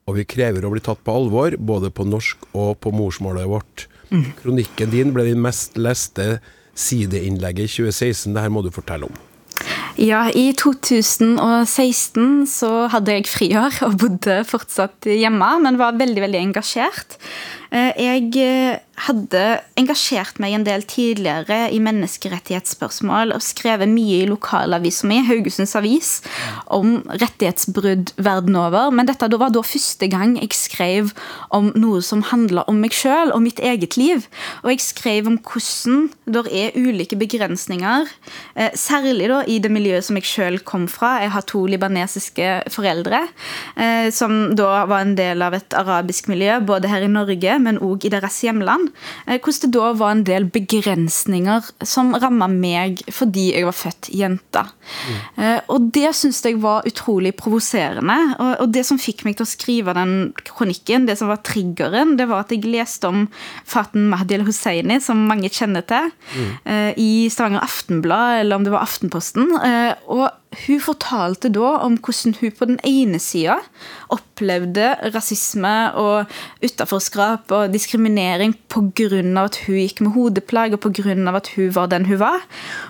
[0.08, 3.88] og vi krever å bli tatt på alvor, både på norsk og på morsmålet vårt.
[4.42, 6.42] Kronikken din ble din mest leste
[6.76, 8.34] sideinnlegget i 2016.
[8.34, 9.16] Det her må du fortelle om.
[10.00, 16.42] Ja, i 2016 så hadde jeg friår og bodde fortsatt hjemme, men var veldig, veldig
[16.50, 17.18] engasjert.
[17.74, 19.42] Eh, Jeg eh, hadde
[19.80, 26.12] engasjert meg en del tidligere i menneskerettighetsspørsmål og skrevet mye i lokalavisa mi, Haugesunds Avis,
[26.70, 28.92] om rettighetsbrudd verden over.
[28.94, 31.10] Men dette var da første gang jeg skrev
[31.50, 34.28] om noe som handla om meg sjøl og mitt eget liv.
[34.62, 38.06] Og jeg skrev om hvordan det er ulike begrensninger,
[38.54, 41.16] eh, særlig da i det miljøet som jeg sjøl kom fra.
[41.26, 43.26] Jeg har to libanesiske foreldre,
[44.14, 48.06] som da var en del av et arabisk miljø, både her i Norge, men òg
[48.06, 48.92] i deres hjemland.
[49.28, 54.10] Eh, Hvordan det da var en del begrensninger som ramma meg fordi jeg var født
[54.14, 54.64] jente.
[55.38, 55.60] Mm.
[55.72, 58.18] Og det syns jeg var utrolig provoserende.
[58.40, 62.28] Og- det som fikk meg til å skrive den kronikken, det som var triggeren, det
[62.28, 63.28] var at jeg leste om
[63.66, 66.94] Faten Mahdi al-Husseini, som mange kjenner til, mm.
[66.98, 69.50] i Stavanger Aftenblad, eller om det var Aftenposten.
[69.64, 70.30] Eh, Og
[70.66, 73.58] hun fortalte da om hvordan hun på den ene sida
[74.14, 76.30] opplevde rasisme og
[76.64, 79.22] utenforskap og diskriminering pga.
[79.44, 81.16] at hun gikk med hodeplagg og pga.
[81.36, 82.42] at hun var den hun var.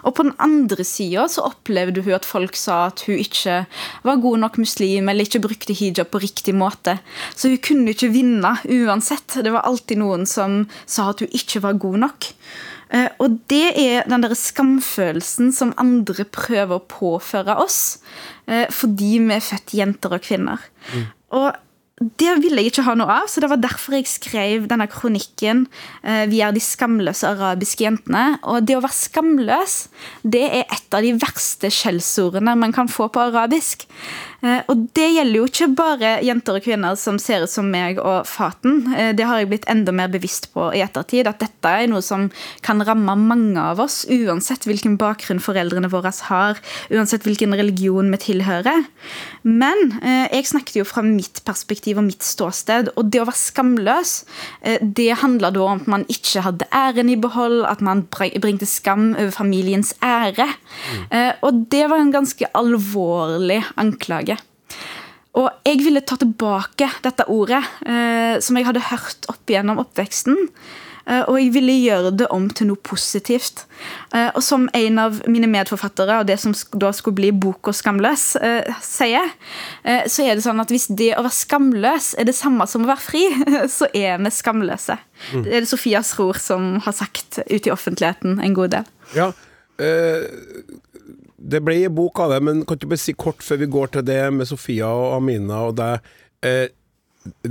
[0.04, 3.66] Og på den andre sida opplevde hun at folk sa at hun ikke
[4.04, 7.00] var god nok muslim eller ikke brukte hijab på riktig måte.
[7.36, 9.44] Så hun kunne ikke vinne uansett.
[9.44, 12.34] Det var alltid noen som sa at hun ikke var god nok.
[12.94, 18.00] Eh, Og det er den der skamfølelsen som andre prøver å påføre oss,
[18.48, 20.60] eh, fordi vi er født jenter og kvinner.
[21.34, 21.54] Og
[22.20, 25.66] det ville jeg ikke ha noe av, så det var derfor jeg skrev denne kronikken
[26.04, 28.40] eh, 'Vi er de skamløse arabiske jentene'.
[28.44, 29.76] Og det å være skamløs,
[30.24, 33.88] det er et av de verste skjellsordene man kan få på arabisk.
[34.44, 38.00] Eh, Og det gjelder jo ikke bare jenter og kvinner som ser ut som meg
[38.00, 38.94] og Faten.
[38.94, 42.02] Eh, Det har jeg blitt enda mer bevisst på i ettertid, at dette er noe
[42.02, 42.30] som
[42.62, 46.60] kan ramme mange av oss, uansett hvilken bakgrunn foreldrene våre har,
[46.92, 48.86] uansett hvilken religion vi tilhører.
[49.44, 54.14] Men jeg snakket jo fra mitt perspektiv og mitt ståsted, og det å være skamløs,
[54.62, 58.70] eh, det handla da om at man ikke hadde æren i behold, at man bringte
[58.70, 60.48] skam over familiens ære.
[60.48, 61.44] Mm.
[61.46, 64.38] Og det var en ganske alvorlig anklage.
[65.40, 70.38] Og jeg ville ta tilbake dette ordet, eh, som jeg hadde hørt opp gjennom oppveksten.
[71.08, 73.66] Eh, og jeg ville gjøre det om til noe positivt.
[74.14, 78.36] Eh, og som en av mine medforfattere og det som da skulle bli boka 'Skamløs',
[78.42, 79.34] eh, sier,
[79.84, 82.92] så er det sånn at hvis det å være skamløs er det samme som å
[82.92, 83.24] være fri,
[83.78, 84.98] så er vi skamløse.
[85.34, 88.90] Det er det Sofias Ror som har sagt ute i offentligheten en god del.
[89.16, 89.32] Ja,
[89.82, 90.28] eh,
[91.44, 93.96] det ble en bok av det, men kan du bare si kort før vi går
[93.96, 96.14] til det med Sofia og Amina og deg
[96.46, 96.68] eh,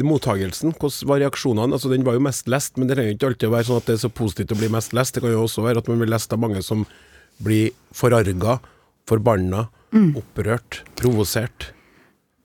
[0.05, 1.77] Mottagelsen, hvordan var reaksjonene?
[1.77, 3.89] Altså, den var jo mest lest, men det trenger ikke alltid å være sånn at
[3.89, 5.17] det er så positivt å bli mest lest.
[5.17, 6.85] Det kan jo også være at man blir lest av mange som
[7.43, 8.59] blir forarga,
[9.09, 9.67] forbanna,
[10.19, 11.73] opprørt, provosert.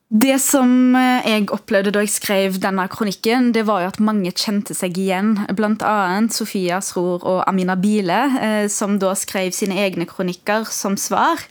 [0.07, 4.31] Det som eh, jeg opplevde da jeg skrev denne kronikken, det var jo at mange
[4.31, 5.33] kjente seg igjen.
[5.57, 10.95] Blant annet Sofia Sror og Amina Bile, eh, som da skrev sine egne kronikker som
[10.95, 11.43] svar.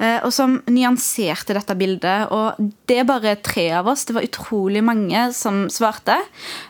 [0.00, 2.30] Eh, Og som nyanserte dette bildet.
[2.34, 2.58] Og
[2.88, 4.06] det er bare tre av oss.
[4.08, 6.16] Det var utrolig mange som svarte.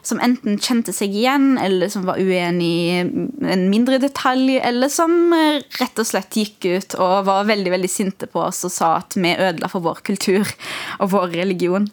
[0.06, 5.32] Som enten kjente seg igjen, eller som var uenig i en mindre detalj, eller som
[5.36, 8.90] eh, rett og slett gikk ut og var veldig veldig sinte på oss og sa
[8.98, 10.48] at vi ødela for vår kultur
[11.00, 11.88] og vår religion.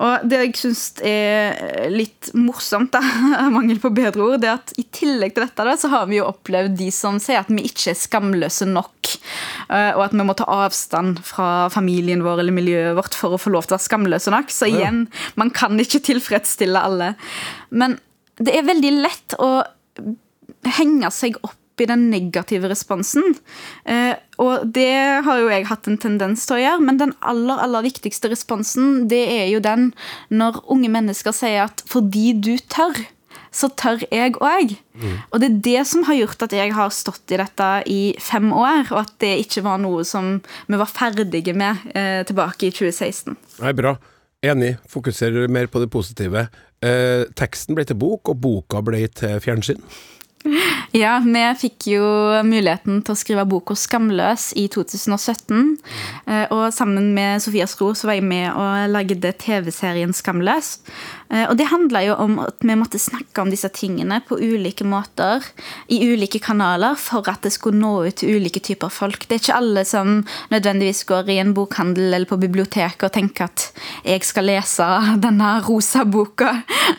[0.00, 3.02] Og det jeg syns er litt morsomt, da,
[3.56, 6.28] mangel på bedre ord, det at i tillegg til dette da, så har vi jo
[6.28, 9.14] opplevd de som sier at vi ikke er skamløse nok,
[9.68, 10.79] eh, og at vi må ta avstand
[11.26, 14.52] fra familien vår eller miljøet vårt for å få lov til å være skamløse nok.
[14.54, 15.04] Så igjen,
[15.40, 17.14] man kan ikke tilfredsstille alle.
[17.70, 17.98] Men
[18.40, 19.50] det er veldig lett å
[20.78, 23.34] henge seg opp i den negative responsen.
[23.88, 24.12] Eh,
[24.42, 27.86] og det har jo jeg hatt en tendens til å gjøre, men den aller, aller
[27.86, 29.90] viktigste responsen, det er jo den
[30.28, 33.00] når unge mennesker sier at fordi du tør,
[33.50, 34.76] så tør jeg òg.
[35.30, 38.52] Og det er det som har gjort at jeg har stått i dette i fem
[38.52, 42.74] år, og at det ikke var noe som vi var ferdige med eh, tilbake i
[42.74, 43.36] 2016.
[43.62, 43.96] Nei, bra.
[44.40, 44.76] Enig.
[44.88, 46.46] Fokuserer mer på det positive.
[46.80, 49.82] Eh, teksten ble til bok, og boka ble til fjernsyn.
[50.90, 52.02] Ja, vi fikk jo
[52.42, 55.76] muligheten til å skrive boka 'Skamløs' i 2017.
[56.26, 60.80] Eh, og sammen med Sofia Stro så var jeg med og lagde TV-serien 'Skamløs'.
[61.30, 64.86] Eh, og det handla jo om at vi måtte snakke om disse tingene på ulike
[64.88, 65.44] måter,
[65.90, 69.26] i ulike kanaler, for at det skulle nå ut til ulike typer folk.
[69.28, 73.48] Det er ikke alle som nødvendigvis går i en bokhandel eller på biblioteket og tenker
[73.48, 73.68] at
[74.06, 74.88] jeg skal lese
[75.24, 76.52] denne rosa boka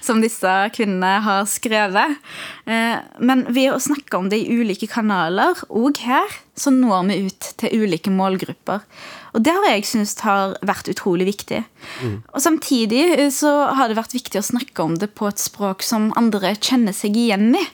[0.04, 2.20] som disse kvinnene har skrevet.
[2.66, 7.24] Eh, men ved å snakke om det i ulike kanaler, og her, så når vi
[7.28, 8.86] ut til ulike målgrupper.
[9.32, 11.62] Og det har jeg syntes har vært utrolig viktig.
[12.04, 12.16] Mm.
[12.34, 15.86] Og Samtidig eh, så har det vært viktig å snakke om det på et språk
[15.86, 17.66] som andre kjenner seg igjen i.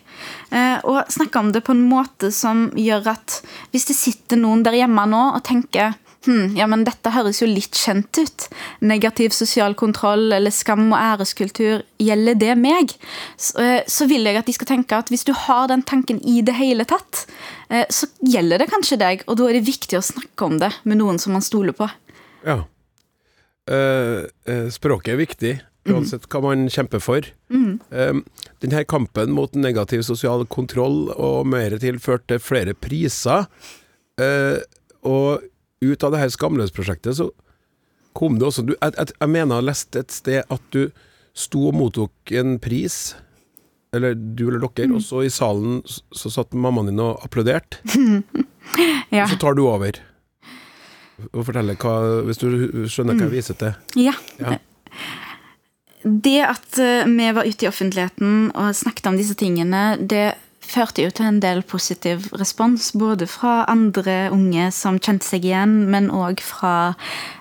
[0.53, 3.39] Eh, og snakke om det på en måte som gjør at
[3.73, 7.47] hvis det sitter noen der hjemme nå og tenker hm, ja, men dette høres jo
[7.49, 8.47] litt kjent ut.
[8.85, 12.93] Negativ sosial kontroll eller skam og æreskultur, gjelder det meg?
[13.39, 16.19] Så, eh, så, vil jeg at de skal tenke at hvis du har den tanken
[16.27, 17.25] i det hele tatt,
[17.69, 20.73] eh, så gjelder det kanskje deg, og da er det viktig å snakke om det
[20.83, 21.89] med noen som man stoler på.
[22.45, 22.61] Ja.
[23.67, 25.49] Uh, uh, språket er viktig,
[25.91, 27.25] uansett hva man kjemper for.
[27.51, 27.81] Mm.
[27.91, 28.21] Um,
[28.63, 33.49] denne kampen mot negativ sosial kontroll og mer til førte flere priser.
[34.15, 34.63] Uh,
[35.03, 35.43] og
[35.81, 37.29] ut av det her Skamløs-prosjektet så
[38.17, 40.87] kom det også du, jeg, jeg, jeg, mener jeg har lest et sted at du
[41.37, 43.15] sto og mottok en pris.
[43.95, 44.89] Eller du eller dere.
[44.89, 44.97] Mm.
[44.97, 47.79] Og så i salen så, satt mammaen din og applauderte.
[49.13, 49.27] ja.
[49.27, 50.01] Og så tar du over.
[51.31, 51.93] Og forteller hva
[52.27, 52.49] Hvis du
[52.89, 53.77] skjønner hva jeg viser til.
[54.01, 54.15] Ja.
[54.41, 54.57] ja.
[56.03, 61.05] Det at eh, vi var ute i offentligheten og snakket om disse tingene, det førte
[61.05, 62.91] jo til en del positiv respons.
[62.97, 66.93] Både fra andre unge som kjente seg igjen, men òg fra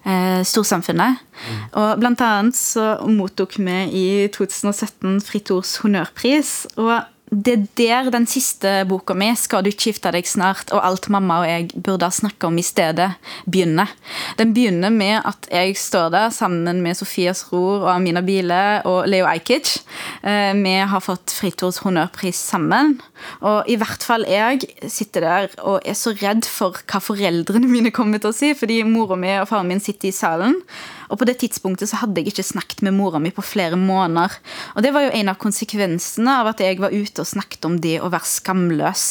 [0.05, 1.23] eh, storsamfunnet.
[1.37, 1.59] Mm.
[1.83, 6.55] Og blant annet så mottok vi i 2017 Fritt Ords honnørpris.
[6.77, 10.85] og det er der den siste boka mi, 'Skal du ikke gifte deg snart?' og
[10.85, 13.13] alt mamma og jeg burde ha snakka om i stedet,
[13.45, 13.91] begynner.
[14.39, 19.07] Den begynner med at jeg står der sammen med Sofias Ror og Amina Bile og
[19.09, 19.83] Leo Ajkic.
[20.25, 23.01] Eh, vi har fått Fritors honnørpris sammen.
[23.41, 27.91] Og i hvert fall jeg sitter der og er så redd for hva foreldrene mine
[27.91, 30.63] kommer til å si, fordi mora mi og faren min sitter i salen.
[31.11, 34.35] Og på det tidspunktet så hadde jeg ikke snakket med mora mi på flere måneder.
[34.75, 37.81] Og det var jo en av konsekvensene av at jeg var ute og snakket om
[37.83, 39.09] det å være skamløs.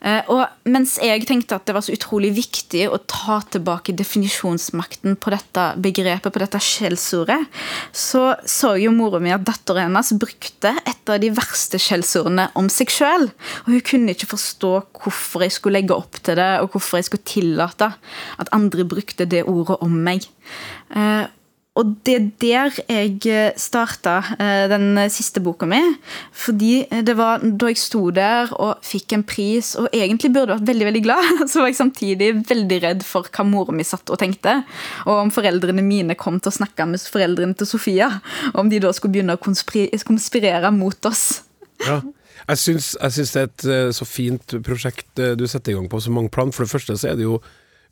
[0.00, 5.18] Eh, og mens jeg tenkte at det var så utrolig viktig å ta tilbake definisjonsmakten
[5.20, 7.40] på dette begrepet, på dette skjellsordet,
[7.92, 12.70] så så jo mora mi at datteren hennes brukte et av de verste skjellsordene om
[12.72, 13.28] seg sjøl.
[13.66, 17.10] Og hun kunne ikke forstå hvorfor jeg skulle legge opp til det, og hvorfor jeg
[17.10, 17.92] skulle tillate
[18.40, 20.24] at andre brukte det ordet om meg.
[20.90, 21.26] Eh,
[21.78, 25.78] og det er der jeg eh, starta eh, den siste boka mi.
[26.36, 30.66] Fordi det var da jeg sto der og fikk en pris, og egentlig burde vært
[30.68, 34.20] veldig veldig glad, så var jeg samtidig veldig redd for hva mora mi satt og
[34.20, 34.58] tenkte.
[35.06, 38.12] Og om foreldrene mine kom til å snakke med foreldrene til Sofia.
[38.52, 41.44] Og om de da skulle begynne å konspirere mot oss.
[41.86, 42.02] Ja.
[42.50, 46.32] Jeg syns, det er et så fint prosjekt du setter i gang på så mange
[46.34, 46.50] plan.
[46.50, 47.36] For det første så er det jo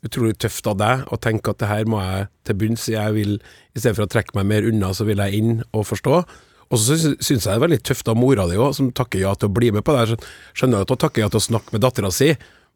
[0.05, 2.95] utrolig tøft av deg å tenke at det her må jeg til bunns i.
[2.95, 3.33] Jeg vil,
[3.75, 6.21] istedenfor å trekke meg mer unna, så vil jeg inn og forstå.
[6.69, 9.33] Og så syns jeg det er veldig tøft av mora di òg, som takker ja
[9.35, 10.05] til å bli med på det.
[10.13, 12.29] Jeg skjønner at hun takker ja til å snakke med dattera si,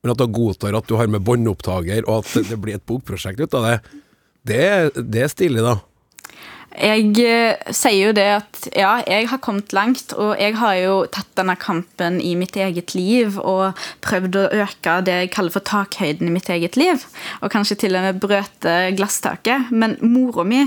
[0.03, 3.43] men at hun godtar at du har med båndopptaker, og at det blir et bokprosjekt
[3.43, 3.75] ut av det,
[4.49, 4.63] det,
[4.97, 5.77] det er stilig, da.
[6.73, 10.95] Jeg eh, sier jo det at ja, jeg har kommet langt, og jeg har jo
[11.13, 15.67] tatt denne kampen i mitt eget liv og prøvd å øke det jeg kaller for
[15.69, 17.05] takhøyden i mitt eget liv.
[17.41, 19.69] Og kanskje til og med brøte glasstaket.
[19.69, 20.63] Men mora mi,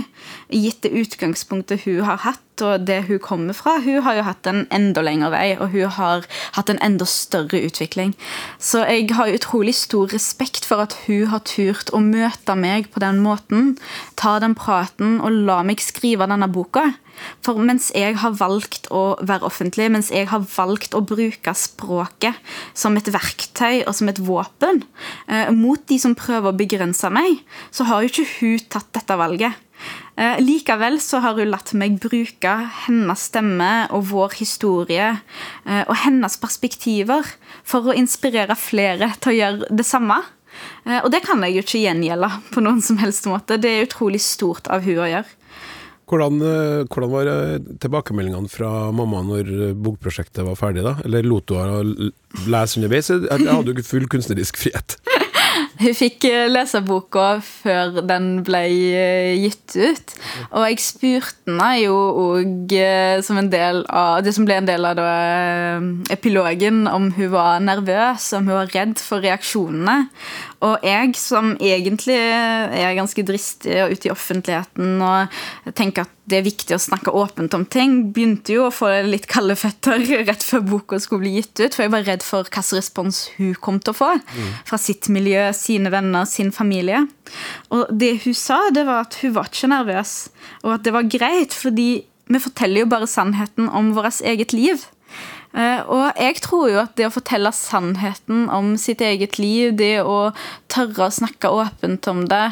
[0.53, 4.47] gitt det utgangspunktet hun har hatt, og det hun kommer fra, hun har jo hatt
[4.49, 6.25] en enda lengre vei, og hun har
[6.57, 8.15] hatt en enda større utvikling.
[8.57, 13.03] Så jeg har utrolig stor respekt for at hun har turt å møte meg på
[13.05, 13.75] den måten,
[14.17, 16.95] ta den praten og la meg skrive denne boka.
[17.45, 22.37] For mens jeg har valgt å være offentlig, mens jeg har valgt å bruke språket
[22.77, 24.83] som et verktøy og som et våpen
[25.29, 27.41] eh, mot de som prøver å begrense meg,
[27.73, 29.66] så har jo ikke hun tatt dette valget.
[30.17, 32.53] Eh, likevel så har hun latt meg bruke
[32.87, 37.27] hennes stemme og vår historie eh, og hennes perspektiver
[37.67, 40.23] for å inspirere flere til å gjøre det samme.
[40.89, 43.61] Eh, og det kan jeg jo ikke gjengjelde på noen som helst måte.
[43.61, 45.29] Det er utrolig stort av hun å gjøre.
[46.07, 46.39] Hvordan,
[46.87, 47.29] hvordan, var
[47.83, 50.85] tilbakemeldingene fra mamma når bokprosjektet var ferdig?
[50.87, 50.95] da?
[51.03, 52.13] Eller lot du henne
[52.47, 53.11] lese underveis?
[53.11, 55.01] Eller hadde du ikke full kunstnerisk frihet?
[55.77, 60.15] Hun fikk eh, lese boka før den ble eh, gitt ut.
[60.53, 61.97] Og jeg spurte henne jo
[62.27, 62.75] òg
[63.27, 65.11] som en del av det som ble en del av da,
[66.13, 70.09] epilogen, om hun var nervøs, om hun var redd for reaksjonene.
[70.65, 76.41] Og jeg som egentlig er ganske dristig og ute i offentligheten og tenker at det
[76.41, 80.43] er viktig å snakke åpent om ting, begynte jo å få litt kalde føtter rett
[80.43, 81.77] før boka skulle bli gitt ut.
[81.77, 84.11] For jeg var redd for hvilken respons hun kom til å få
[84.67, 87.05] fra sitt miljø, sine venner, sin familie.
[87.71, 90.19] Og det hun sa, det var at hun var ikke nervøs,
[90.65, 91.91] og at det var greit, fordi
[92.27, 94.83] vi forteller jo bare sannheten om vårt eget liv.
[95.57, 100.03] Eh, og jeg tror jo at det å fortelle sannheten om sitt eget liv, det
[100.05, 100.35] å
[100.73, 102.45] tørre å snakke åpent om det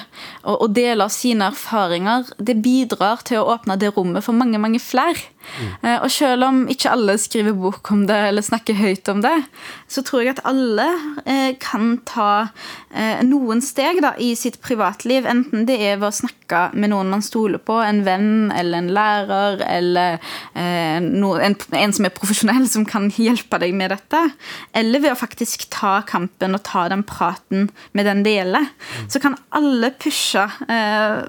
[0.48, 5.20] og, dele sine erfaringer, det bidrar til å åpne det rommet for mange, mange flere.
[5.54, 5.72] Mm.
[5.94, 9.34] Og selv om ikke alle skriver bok om det eller snakker høyt om det,
[9.90, 10.86] så tror jeg at alle
[11.24, 12.48] eh, kan ta
[12.94, 15.26] eh, noen steg da, i sitt privatliv.
[15.28, 18.90] Enten det er ved å snakke med noen man stoler på, en venn eller en
[18.96, 20.18] lærer, eller
[20.58, 24.22] eh, en, som er profesjonell, som kan hjelpe deg med dette.
[24.76, 28.68] Eller ved å faktisk ta kampen og ta den praten med den det gjelder.
[28.70, 29.08] Mm.
[29.12, 31.20] Så kan alle pushe eh,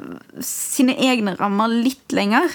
[0.45, 2.49] sine egne rammer litt lenger.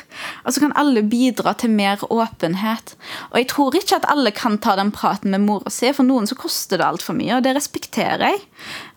[0.44, 2.96] Og så kan alle bidra bidra til mer åpenhet.
[3.32, 5.92] Og jeg tror ikke at alle kan ta den praten med mora si.
[5.92, 8.40] For noen så koster det altfor mye, og det respekterer jeg.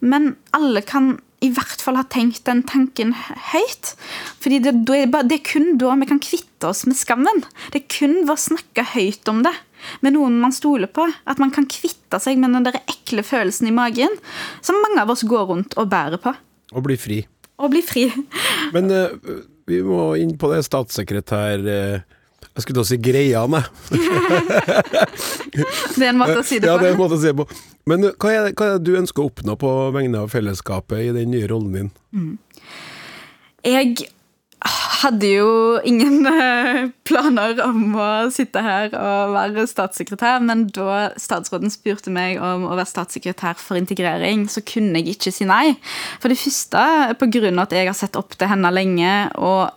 [0.01, 3.13] Men alle kan i hvert fall ha tenkt den tanken
[3.51, 3.95] høyt.
[4.39, 7.43] Fordi det, det, er kun da vi kan kvitte oss med skammen.
[7.71, 9.53] Det er kun ved å snakke høyt om det
[9.99, 11.09] med noen man stoler på.
[11.27, 14.15] At man kan kvitte seg med den der ekle følelsen i magen
[14.63, 16.31] som mange av oss går rundt og bærer på.
[16.73, 17.19] Og bli fri.
[17.59, 18.07] Og bli fri.
[18.73, 19.11] Men uh,
[19.67, 21.67] vi må inn på det statssekretær...
[21.67, 22.19] Uh
[22.53, 23.61] jeg skulle til å si greiene.
[25.97, 26.69] det er en måte å si det på.
[26.69, 27.47] Ja, det er en måte å si det på.
[27.89, 31.15] Men hva er, hva er det du ønsker å oppnå på vegne av fellesskapet i
[31.15, 31.89] den nye rollen din?
[32.13, 32.35] Mm.
[33.65, 33.87] Jeg
[35.03, 35.49] hadde jo
[35.87, 42.37] ingen eh, planer om å sitte her og være statssekretær, men da statsråden spurte meg
[42.37, 45.75] om å være statssekretær for integrering, så kunne jeg ikke si nei.
[46.23, 46.83] For det første
[47.19, 47.53] pga.
[47.65, 49.13] at jeg har sett opp til henne lenge.
[49.35, 49.71] og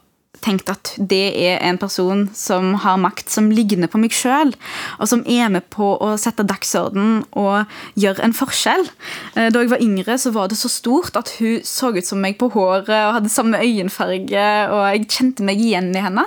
[0.45, 4.53] tenkt at det er en person som har makt som ligner på meg sjøl,
[5.01, 7.66] og som er med på å sette dagsorden og
[7.99, 8.87] gjøre en forskjell.
[9.34, 12.22] Eh, da jeg var yngre, så var det så stort at hun så ut som
[12.22, 16.26] meg på håret og hadde samme øyenfarge, og jeg kjente meg igjen i henne.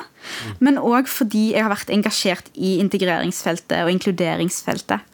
[0.63, 5.05] Men òg fordi jeg har vært engasjert i integreringsfeltet og inkluderingsfeltet.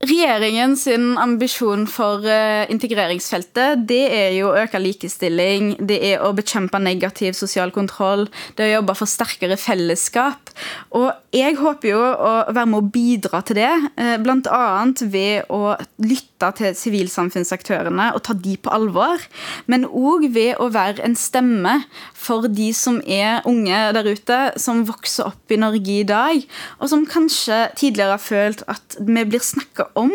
[0.00, 6.22] Eh, Regjeringen sin ambisjon for uh, integreringsfeltet det er jo å øke likestilling, det er
[6.24, 8.26] å bekjempe negativ sosial kontroll,
[8.56, 10.52] det er å jobbe for sterkere fellesskap.
[10.96, 14.64] Og jeg håper jo å være med å bidra til det, uh, bl.a.
[15.04, 19.20] ved å lytte til sivilsamfunnsaktørene og ta de på alvor,
[19.68, 21.76] men òg ved å være en stemme
[22.16, 26.40] for de som er unge der ute, som vokser opp i Norge i dag,
[26.80, 30.12] og som kanskje tidligere har følt at vi blir snakka om,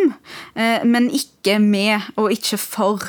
[0.55, 3.03] eh, men ikke med og ikke for.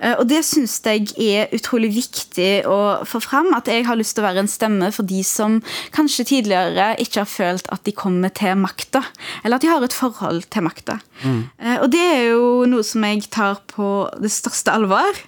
[0.00, 3.52] Eh, og det syns jeg er utrolig viktig å få fram.
[3.54, 5.60] At jeg har lyst til å være en stemme for de som
[5.96, 9.04] kanskje tidligere ikke har følt at de kommer til makta.
[9.44, 11.00] Eller at de har et forhold til makta.
[11.22, 11.42] Mm.
[11.58, 15.24] Eh, og det er jo noe som jeg tar på det største alvor.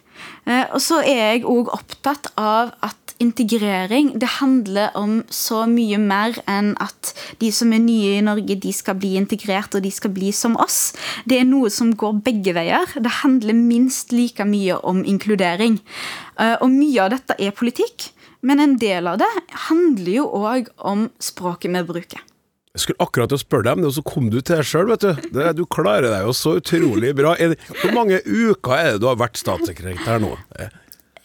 [0.46, 6.36] Og så er jeg òg opptatt av at integrering det handler om så mye mer
[6.50, 10.12] enn at de som er nye i Norge, de skal bli integrert og de skal
[10.16, 10.92] bli som oss.
[11.28, 12.92] Det er noe som går begge veier.
[12.94, 15.80] Det handler minst like mye om inkludering.
[16.40, 18.10] Eh, og mye av dette er politikk,
[18.46, 19.32] men en del av det
[19.68, 22.24] handler jo òg om språket vi bruker.
[22.76, 24.90] Jeg skulle akkurat å spørre deg, om det, og så kom du til deg sjøl,
[24.90, 25.28] vet du.
[25.32, 27.32] Det, du klarer deg jo så utrolig bra.
[27.80, 30.34] Hvor mange uker er det du har vært statssekretær nå?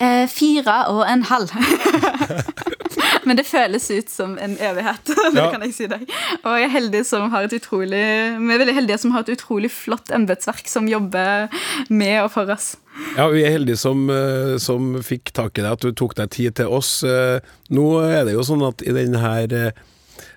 [0.01, 1.51] Eh, fire og en halv.
[3.27, 5.11] Men det føles ut som en evighet.
[5.35, 6.07] det kan jeg si deg.
[6.41, 9.33] Og jeg er heldig som har et utrolig, vi er veldig heldige som har et
[9.35, 11.51] utrolig flott embetsverk som jobber
[11.93, 12.73] med og for oss.
[13.15, 16.33] Ja, vi er heldige som, eh, som fikk tak i deg, at du tok deg
[16.33, 17.03] tid til oss.
[17.05, 17.37] Eh,
[17.69, 19.73] nå er det jo sånn at i denne her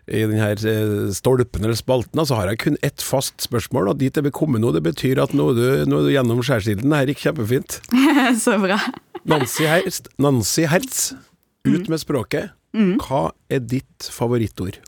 [0.07, 4.27] i denne stolpen eller spalten, så har jeg kun ett fast spørsmål, og dit er
[4.27, 4.73] vi kommet nå.
[4.75, 6.91] Det betyr at nå er du, nå er du gjennom skjærsilden.
[6.91, 7.79] Det her gikk kjempefint.
[8.45, 8.81] så bra.
[9.31, 11.15] Nancy Hertz, Nancy Hertz
[11.65, 12.53] ut med språket.
[12.77, 12.99] Mm.
[13.01, 14.81] Hva er ditt favorittord?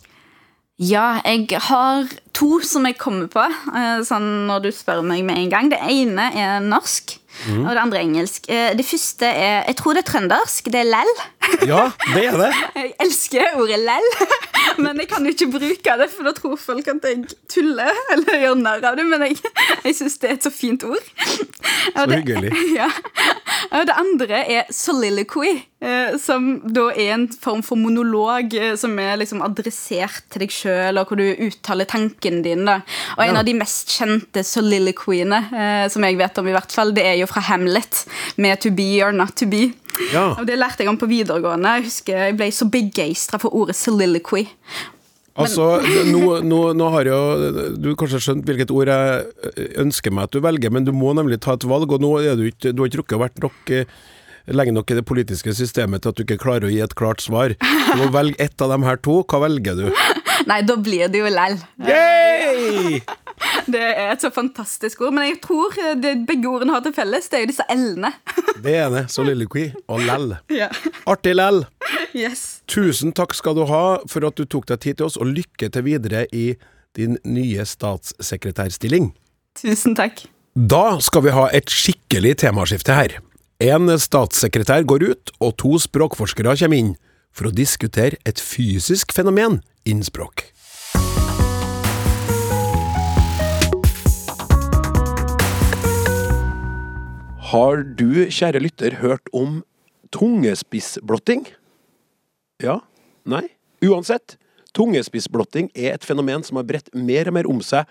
[0.77, 5.39] Ja, jeg har to som jeg kommer på, eh, sånn når du spør meg med
[5.41, 5.71] en gang.
[5.73, 7.19] Det ene er norsk.
[7.53, 8.47] og det andre er engelsk.
[8.49, 10.71] Eh, Det første er Jeg tror det er trøndersk.
[10.73, 11.15] Det er lell.
[11.69, 12.49] Ja, det er det.
[12.81, 14.07] Jeg elsker ordet lell,
[14.83, 18.41] men jeg kan jo ikke bruke det, for da tror folk at jeg tuller eller
[18.43, 19.05] gjør narr av det.
[19.07, 19.37] Men jeg,
[19.85, 21.07] jeg syns det er et så fint ord.
[21.95, 22.51] Så hyggelig.
[22.75, 22.89] Ja.
[23.71, 25.53] Og det andre er soliloquy,
[25.87, 30.99] eh, som da er en form for monolog som er liksom adressert til deg sjøl,
[31.01, 31.87] og hvor du uttaler
[32.27, 32.65] tanken din.
[32.65, 32.83] da.
[33.17, 33.39] Og en Ja.
[33.41, 37.17] av de mest kjente soliloquiene, eh, som jeg vet om i hvert fall, det er
[37.19, 38.07] jo fra Hamlet,
[38.37, 39.75] med 'to be or not to be'.
[40.13, 40.35] Ja.
[40.39, 41.65] Og Det lærte jeg om på videregående.
[41.65, 44.47] Jeg husker jeg ble så begeistra for ordet soliloquy.
[45.39, 49.27] Altså, nå, nå, nå har jo du kanskje skjønt hvilket ord jeg
[49.77, 52.37] ønsker meg at du velger, men du må nemlig ta et valg, og nå er
[52.37, 53.85] du ikke Du har ikke rukket å vært nok eh,
[54.49, 57.21] lenge nok i det politiske systemet til at du ikke klarer å gi et klart
[57.21, 57.55] svar.
[57.59, 59.23] Du må velge ett av de her to.
[59.25, 59.93] Hva velger du?
[60.51, 61.59] Nei, da blir det jo lell.
[61.87, 63.01] Yay!
[63.67, 65.13] Det er et så fantastisk ord.
[65.17, 68.13] Men jeg tror eh, det begge ordene har til felles, det er jo disse l-ene.
[68.65, 69.03] Det ene.
[69.13, 70.37] Soliloquy og lell.
[70.53, 70.71] Ja.
[71.09, 71.65] Artig lell.
[72.17, 72.63] Yes.
[72.71, 75.69] Tusen takk skal du ha for at du tok deg tid til oss, og lykke
[75.73, 76.47] til videre i
[76.97, 79.11] din nye statssekretærstilling.
[79.61, 80.25] Tusen takk.
[80.57, 83.19] Da skal vi ha et skikkelig temaskifte her.
[83.61, 86.95] En statssekretær går ut, og to språkforskere kommer inn
[87.37, 90.45] for å diskutere et fysisk fenomen innen språk.
[97.47, 99.61] Har du, kjære lytter, hørt om
[100.11, 101.47] tungespissblotting?
[102.63, 102.81] Ja?
[103.23, 103.45] Nei?
[103.87, 104.35] Uansett,
[104.75, 107.87] tungespissblotting er et fenomen som har bredt mer og mer om seg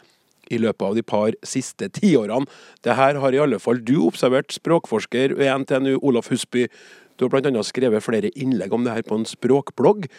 [0.51, 2.45] i løpet av de par siste tiårene.
[2.85, 6.67] Det her har i alle fall du observert, språkforsker ved NTNU Olaf Husby.
[7.15, 10.09] Du har annet skrevet flere innlegg om det her på en språkblogg.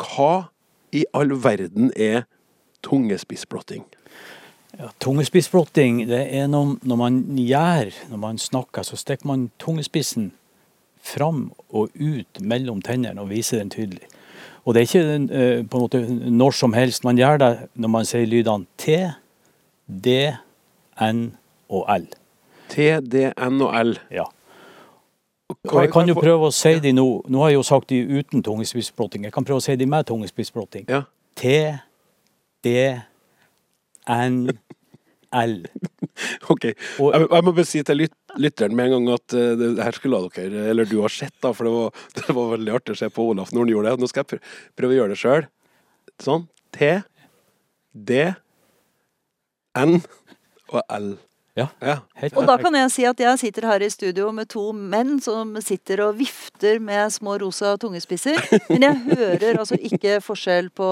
[0.00, 0.48] Hva
[0.92, 2.24] i all verden er
[2.86, 3.84] tungespissblotting?
[4.78, 10.30] Ja, tungespissblotting det er når, når man gjør, når man snakker, så stikker man tungespissen
[11.00, 14.06] fram og ut mellom tennene og viser den tydelig.
[14.64, 15.02] Og det er ikke
[15.40, 17.04] eh, på en måte når som helst.
[17.04, 18.98] Man gjør det når man sier lydene T,
[19.88, 20.16] D,
[21.00, 21.22] N
[21.72, 22.06] og L.
[22.70, 23.96] T, D, N og L.
[24.14, 24.28] Ja.
[25.50, 27.04] Og jeg kan jo prøve å si de nå.
[27.30, 29.24] Nå har jeg jo sagt de uten tungespissblotting.
[29.28, 30.84] Jeg kan prøve å si de med tungespissblotting.
[30.90, 31.02] Ja.
[31.38, 31.54] T,
[32.66, 32.74] D,
[34.10, 34.36] N,
[35.40, 35.54] L.
[36.52, 36.66] Ok.
[37.00, 39.70] Og- Jeg, jeg må bare si til lyt, lytteren med en gang at uh, det,
[39.78, 42.74] det her skulle dere, eller du har sett, da, for det var, det var veldig
[42.80, 44.02] artig å se på Olaf når han gjorde det.
[44.02, 45.46] Nå skal jeg prøve, prøve å gjøre det sjøl.
[46.20, 46.44] Sånn.
[46.76, 46.90] T,
[47.94, 48.20] D,
[49.80, 49.96] N
[50.70, 51.08] og L.
[51.58, 51.96] Ja, Ja.
[52.38, 55.56] Og da kan jeg si at jeg sitter her i studio med to menn som
[55.64, 58.38] sitter og vifter med små rosa tungespisser.
[58.70, 60.86] Men jeg hører altså ikke forskjell på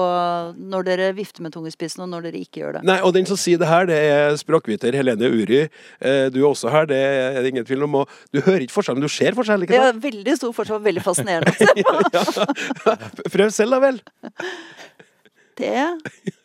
[0.59, 2.83] når dere vifter med tungespissen og når dere ikke gjør det.
[2.89, 5.61] Nei, og den som sier det her, det er språkviter Helene Uri.
[6.01, 7.95] Eh, Du er også her, det er det ingen tvil om.
[8.03, 10.83] Og du hører ikke forskjell, men du ser forskjell, ikke Det er veldig stor forskjell,
[10.89, 11.55] veldig fascinerende.
[11.55, 12.45] å se
[12.83, 13.31] på.
[13.31, 14.01] Prøv selv, da vel.
[15.59, 15.99] Det,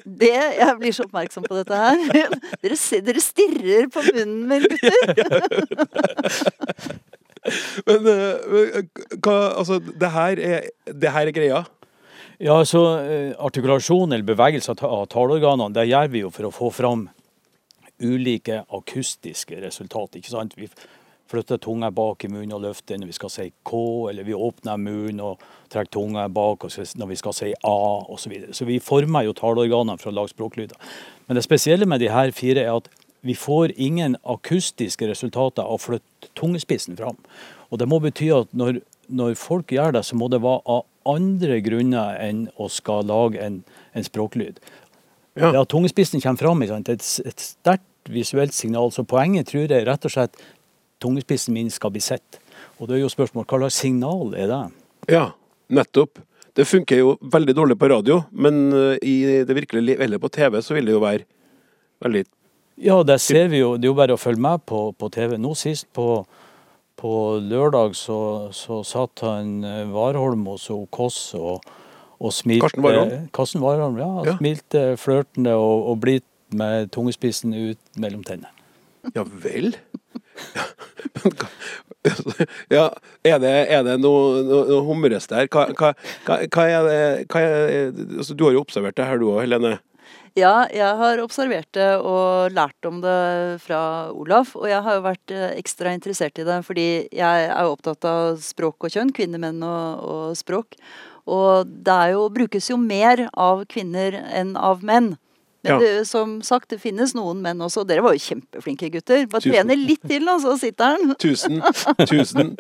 [0.05, 2.01] det Jeg blir så oppmerksom på dette her.
[2.65, 5.15] Dere, dere stirrer på munnen min, gutter.
[7.89, 8.79] Men eh,
[9.21, 11.65] hva Altså, det her er, det her er greia.
[12.43, 16.71] Ja, så eh, Artikulasjon eller bevegelse av taleorganene det gjør vi jo for å få
[16.75, 17.07] fram
[18.03, 20.17] ulike akustiske resultat.
[20.19, 20.57] ikke sant?
[20.59, 20.69] Vi
[21.31, 23.79] flytter tunga bak i munnen og løfter når vi skal si K,
[24.11, 28.25] eller vi åpner munnen og trekker tunga bak når vi skal si A osv.
[28.25, 28.57] Så, videre.
[28.57, 30.77] så vi former jo taleorganene for å lage språklyder.
[31.27, 32.91] Men det spesielle med de her fire er at
[33.25, 37.17] vi får ingen akustiske resultater av å flytte tungespissen fram.
[37.73, 40.85] Og det må bety at når, når folk gjør det, så må det være av
[41.09, 43.63] andre grunner enn å skal lage en,
[43.97, 44.61] en språklyd.
[45.35, 45.51] Ja.
[45.51, 48.93] Det at tungespissen kommer fram, det er et, et sterkt visuelt signal.
[48.93, 50.37] Så poenget tror jeg rett og slett
[51.05, 52.41] tungespissen min skal bli sett.
[52.81, 54.63] Og det er jo spørsmål hva slags signal er det?
[55.13, 55.27] Ja,
[55.73, 56.23] nettopp.
[56.55, 59.15] Det funker jo veldig dårlig på radio, men eh, i
[59.47, 61.27] det virkelige liv, eller på TV, så vil det jo være
[62.05, 62.25] veldig
[62.83, 63.75] Ja, det ser vi jo.
[63.79, 65.37] Det er jo bare å følge med på, på TV.
[65.39, 66.25] Nå sist på,
[66.99, 68.19] på lørdag så,
[68.55, 71.67] så satt han eh, Warholm hos Kåss og,
[72.19, 73.29] og smilte Karsten Warholm?
[73.35, 74.11] Karsten Warholm, ja.
[74.31, 74.37] Ja.
[74.39, 78.51] Smilte flørtende og, og blidt med tungespissen ut mellom tennene.
[79.15, 79.75] Ja vel?
[82.73, 82.91] Ja,
[83.25, 85.49] er det, er det noe, noe, humres der?
[85.49, 85.95] Hva, hva,
[86.27, 86.99] hva, er det
[87.33, 89.79] hva er, altså, Du har jo observert det her du òg, Helene.
[90.35, 94.57] Ja, jeg har observert det og lært om det fra Olaf.
[94.59, 98.41] Og jeg har jo vært eh, ekstra interessert i det fordi jeg er opptatt av
[98.43, 99.15] språk og kjønn.
[99.15, 100.75] Kvinner, menn og, og språk.
[101.31, 105.15] Og det jo, brukes jo mer av kvinner enn av menn.
[105.65, 105.79] Men Ja.
[105.81, 107.87] det, som sagt, det finnes noen menn også.
[107.89, 109.23] Dere var jo kjempeflinke gutter.
[109.33, 109.55] Bare Tusen.
[109.55, 111.15] trene litt til, og så sitter han.
[111.17, 111.63] Tusen,
[112.05, 112.51] tusen,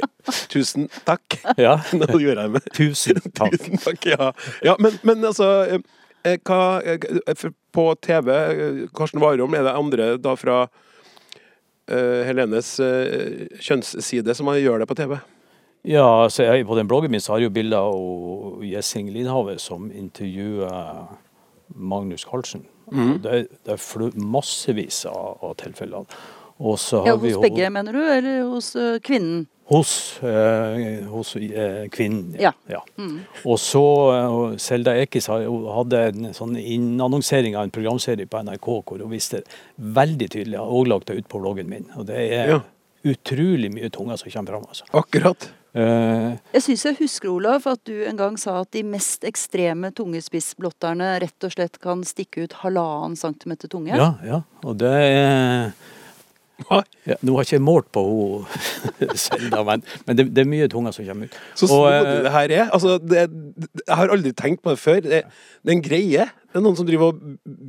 [0.48, 1.36] tusen takk.
[1.60, 2.70] Ja, Nå gjør jeg med.
[2.72, 3.58] tusen takk.
[3.58, 4.30] Tusen takk, ja.
[4.64, 5.84] ja men, men altså eh,
[6.24, 7.44] eh, hva, eh,
[7.74, 14.48] På TV, eh, Karsten Warholm, er det andre da fra uh, Helenes uh, kjønnsside som
[14.56, 15.18] gjør det på TV?
[15.84, 19.58] Ja, så jeg, På den bloggen min så har jeg jo bilder av Jessing Lindhave
[19.60, 21.18] som intervjuer
[21.74, 22.64] Magnus Carlsen.
[22.90, 23.18] Mhm.
[23.22, 26.04] Det, det er massevis av, av tilfeller.
[26.60, 27.98] Og så har Ja, hos begge, mener du?
[27.98, 29.46] Eller hos øh, kvinnen?
[29.66, 32.36] Hos, eh, hos eh, kvinnen.
[32.38, 32.52] Ja.
[33.00, 33.22] Mm.
[33.48, 33.80] Og så
[34.12, 39.40] eh, Selda Ekiz hadde en sånn innannonsering av en programserie på NRK hvor hun viste
[39.80, 41.88] veldig tydelig, og lagt det ut på bloggen min.
[41.96, 42.60] Og det er Ja.
[43.04, 44.68] utrolig mye tunger som kommer fram.
[44.68, 44.84] Altså.
[44.92, 45.48] Akkurat.
[45.74, 49.90] Eh, Jeg syns jeg husker, Olav, at du en gang sa at de mest ekstreme
[49.96, 53.90] tungespissblotterne rett og slett kan stikke ut halvannen centimeter tunge.
[53.96, 54.42] ja, ja.
[54.64, 55.72] Og det er
[56.70, 58.02] ja, Nå har jeg ikke målt på
[58.46, 61.38] henne Selda, men, men det, det er mye tunger som kommer ut.
[61.58, 62.68] Så snodig det her er.
[62.70, 63.24] Altså, det,
[63.82, 65.00] jeg har aldri tenkt på det før.
[65.02, 66.28] Det, det er en greie.
[66.30, 67.18] Det er noen som driver og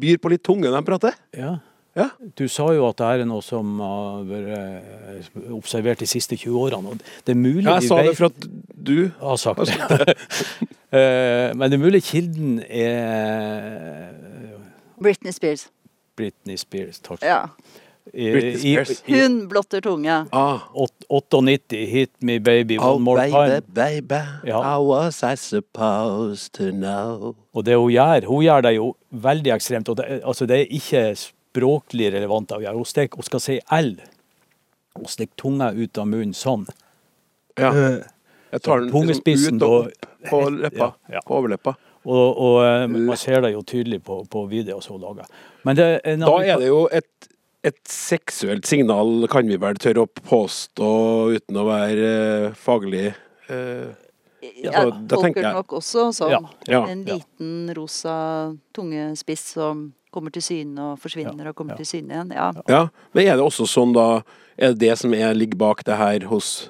[0.05, 1.17] byr på litt tunge når de prater.
[1.35, 1.55] Ja.
[1.95, 2.09] Ja.
[2.37, 6.57] Du sa jo at det er noe som har vært eh, observert de siste 20
[6.65, 6.89] årene.
[6.91, 10.15] og Det er mulig jeg sa det for at du har sagt det.
[10.95, 14.13] Eh, Men det er mulig kilden er
[15.01, 15.65] Britney Spears.
[16.15, 16.99] Britney Spears.
[17.03, 17.19] Takk.
[17.25, 17.41] Ja.
[18.13, 18.91] I, Britney Spears.
[19.07, 20.15] i, i Hun blotter tunge.
[20.31, 20.59] ah.
[21.09, 23.61] 98, 'Hit Me Baby One Oh, More Time'.
[23.73, 24.61] baby, Ja.
[24.61, 27.35] how was I supposed to know?
[27.53, 29.89] Og det hun gjør, hun gjør det jo veldig ekstremt.
[29.89, 31.15] og Det, altså det er ikke
[31.55, 32.51] språklig relevant.
[32.51, 32.75] å gjøre.
[32.75, 33.95] Hun, stek, hun skal si L.
[34.95, 36.67] Hun stikker tunga ut av munnen sånn.
[37.59, 37.71] Ja.
[38.51, 40.93] Jeg tar den liksom ut og opp på leppa.
[41.07, 41.23] Ja, ja.
[41.27, 41.75] På overleppa.
[42.05, 45.29] Og, og eh, man ser det jo tydelig på, på videoer som hun lager.
[45.65, 47.29] Men det er Da er det jo et,
[47.65, 50.89] et seksuelt signal, kan vi vel tørre å påstå,
[51.33, 53.07] uten å være eh, faglig
[53.49, 53.93] eh,
[54.45, 58.15] tenker tolker det nok også som Ja, ja, en liten rosa
[58.75, 61.83] tungespiss som kommer til syne og forsvinner og kommer ja.
[61.83, 62.33] til syne igjen.
[62.35, 62.47] Ja.
[62.71, 62.81] Ja,
[63.13, 64.23] men er det også sånn da
[64.55, 66.69] Er det det som er, ligger bak det her hos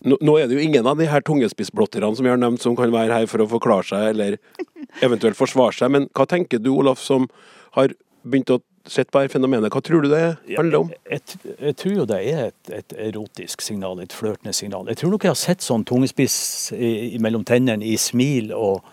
[0.00, 2.76] nå, nå er det jo ingen av de her tungespissblotterne som vi har nevnt som
[2.78, 4.38] kan være her for å forklare seg eller
[5.06, 7.28] eventuelt forsvare seg, men hva tenker du, Olaf, som
[7.76, 7.92] har
[8.24, 9.72] begynt å sett på her fenomenet?
[9.72, 10.22] Hva tror du det
[10.56, 10.92] handler om?
[11.04, 14.88] Jeg, jeg, jeg tror jo det er et, et erotisk signal, et flørtende signal.
[14.90, 16.38] Jeg tror nok jeg har sett sånn tungespiss
[16.76, 18.86] i, i mellom tennene i smil og,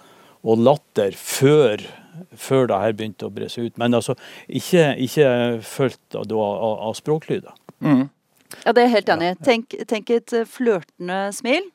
[0.44, 1.84] og latter før,
[2.36, 3.78] før det her begynte å bre seg ut.
[3.82, 4.16] Men altså
[4.48, 5.30] ikke, ikke
[5.66, 7.54] fulgt av, av, av språklyder.
[7.84, 9.38] Ja, det er jeg helt enig i.
[9.44, 11.66] Tenk, tenk et eh, flørtende smil.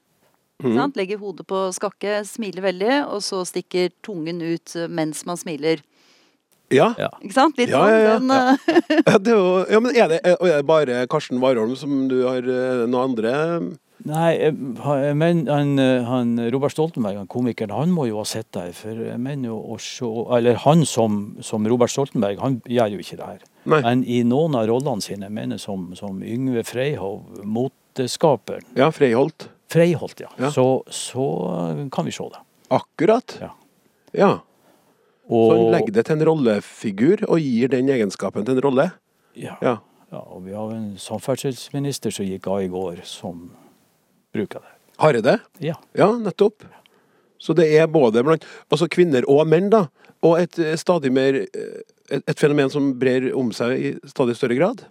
[0.62, 0.76] Mm.
[0.78, 0.97] Sant?
[0.97, 5.82] Legger hodet på skakke, smiler veldig, og så stikker tungen ut eh, mens man smiler.
[6.72, 7.11] Ja, Ja.
[7.20, 7.59] Ikke sant?
[7.61, 7.93] Litt Ja, sånn.
[7.93, 8.18] ja, ja.
[8.18, 11.74] Den, eh, ja, det er jo, ja men er det, er det bare Karsten Warholm
[11.76, 13.32] som du har noen andre
[14.05, 18.24] Nei, jeg, jeg mener han, eh, han Robert Stoltenberg, han komikeren, han må jo ha
[18.26, 18.72] sett det.
[18.74, 23.03] For jeg mener jo å se Eller han som, som Robert Stoltenberg, han gjør jo
[23.05, 23.44] ikke det her.
[23.70, 23.78] Nei.
[23.86, 29.48] Men i noen av rollene sine, jeg mener som, som Yngve Freihov, moteskaperen Ja, Freiholt.
[29.70, 30.32] Freiholt, ja.
[30.42, 30.50] Ja.
[30.50, 31.28] Så, så
[31.94, 32.42] kan vi se det.
[32.74, 33.38] Akkurat.
[33.40, 33.53] Ja.
[34.12, 34.32] Ja.
[35.30, 38.90] Så han legger det til en rollefigur og gir den egenskapen til en rolle?
[39.38, 39.78] ja, Ja.
[40.12, 43.46] ja, og vi har en samferdselsminister som gikk av i går, som
[44.35, 44.72] bruker det.
[45.03, 45.39] Hareide?
[45.62, 45.76] Ja.
[45.99, 46.64] Ja, nettopp.
[47.43, 49.87] Så det er både blant altså kvinner og menn, da.
[50.22, 51.80] Og et et stadig mer eh,
[52.12, 54.85] et, et fenomen som brer om seg i stadig større grad.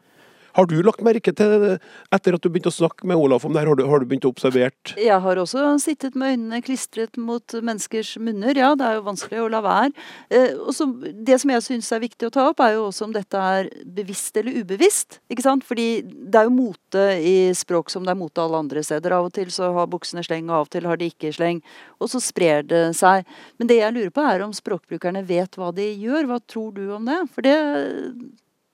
[0.58, 1.76] Har du lagt merke til det
[2.14, 3.72] etter at du begynte å snakke med Olaf om det her?
[3.72, 7.56] Har du, har du begynt å observere Jeg har også sittet med øynene klistret mot
[7.58, 8.58] menneskers munner.
[8.58, 9.92] Ja, det er jo vanskelig å la være.
[10.30, 10.88] Eh, også,
[11.28, 13.72] det som jeg syns er viktig å ta opp, er jo også om dette er
[13.86, 15.22] bevisst eller ubevisst.
[15.32, 15.66] Ikke sant?
[15.68, 19.16] Fordi det er jo mote i språk som det er mote alle andre steder.
[19.18, 21.64] Av og til så har buksene sleng, og av og til har de ikke sleng.
[22.02, 23.28] Og så sprer det seg.
[23.60, 26.30] Men det jeg lurer på, er om språkbrukerne vet hva de gjør.
[26.30, 27.22] Hva tror du om det?
[27.34, 27.58] For det,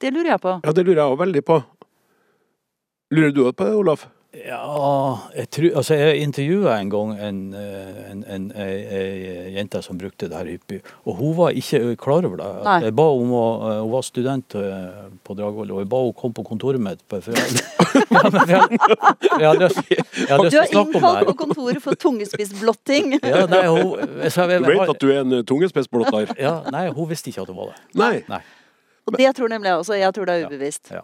[0.01, 0.59] det lurer jeg på.
[0.63, 1.61] Ja, det lurer jeg òg veldig på.
[3.15, 4.07] Lurer du òg på det, Olaf?
[4.37, 4.59] Ja,
[5.33, 8.51] jeg tror Altså, jeg intervjua en gang en, eh, en, en,
[9.55, 12.49] jente som brukte det her hyppig, og hun var ikke klar over det.
[12.67, 12.75] Nei.
[12.83, 16.17] Jeg ba om å, eh, Hun var student eh, på Dragvoll, og jeg ba henne
[16.19, 17.01] komme på kontoret mitt.
[17.07, 17.47] på- For jeg,
[19.39, 21.81] jeg, hadde lyst jeg hadde Du lyst til å snakke om innkalt det på kontoret
[21.81, 23.17] for tungespissblotting.
[23.23, 26.35] Ja, nei, hun, jeg, sa- jeg, Du vet at du er en tungespissblotter?
[26.37, 27.81] ja, nei, hun visste ikke at hun var det.
[27.97, 28.13] Nei.
[28.29, 28.43] Nei.
[29.07, 29.97] Og det tror nemlig jeg også.
[29.97, 30.91] Jeg tror det er ubevisst.
[30.91, 31.03] Ja.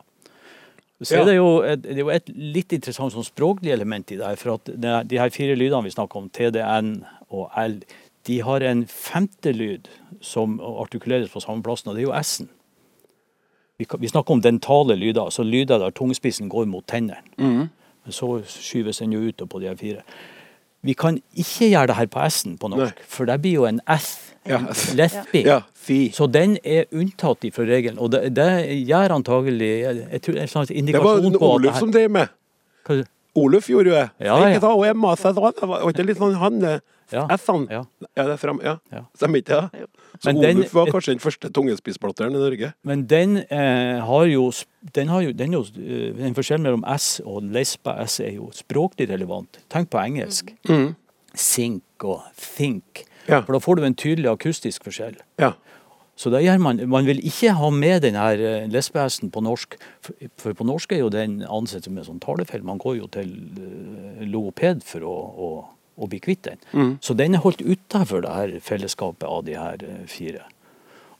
[1.03, 4.17] Så er det, jo et, det er jo et litt interessant sånn språklig element i
[4.19, 4.39] det her.
[4.39, 6.93] For at det, de her fire lydene vi snakker om, TDN
[7.33, 7.79] og L,
[8.27, 9.89] de har en femte lyd
[10.23, 12.47] som artikuleres på samme plassen, og det er jo S-en.
[13.81, 17.19] Vi, vi snakker om dentale lyder, altså lyder der tungespissen går mot tennene.
[18.03, 20.05] Men så skyves den jo ut på de her fire.
[20.83, 23.81] Vi kan ikke gjøre det her på S-en på norsk, for det blir jo en
[23.91, 24.32] S.
[24.45, 24.59] Ja.
[24.97, 25.45] Lesbing.
[25.47, 26.09] Ja, fi.
[26.11, 28.47] Så den er unntatt fra regelen, og det, det
[28.87, 29.69] gjør antagelig
[30.11, 32.27] Jeg tror det en slags var indikasjon en på at Oluf det som drev med.
[32.87, 34.09] Hva- Oluf gjorde jo det.
[34.21, 34.59] Ja, Ikke ja.
[34.61, 36.79] ta og Emma, så det var var ikke litt sånn han eh,
[37.13, 37.63] Ja, S-en?
[37.71, 37.79] ja.
[38.17, 38.75] Ja, det er frem, ja.
[38.91, 39.01] Ja.
[39.17, 39.87] Stemmer ikke det?
[40.21, 42.73] Så Men den- Oluf var kanskje den første tungespissblotteren i Norge?
[42.83, 44.51] Men den eh, har jo
[44.93, 48.51] Den har jo, den jo eh, Den forskjellen mellom S og lesba S er jo
[48.53, 49.59] språklig relevant.
[49.69, 50.53] Tenk på engelsk.
[51.35, 53.05] Think og think.
[53.27, 53.41] Ja.
[53.41, 55.15] For da får du en tydelig akustisk forskjell.
[55.41, 55.53] Ja.
[56.15, 59.77] Så da gjør man, man vil ikke ha med den her eh, på norsk,
[60.37, 62.63] for, på norsk er jo den ansett som en sånn talefeil.
[62.63, 65.49] Man går jo til eh, logoped for å, å,
[65.97, 66.61] å bli kvitt den.
[67.01, 70.45] Så den er holdt utenfor det her fellesskapet av de her eh, fire.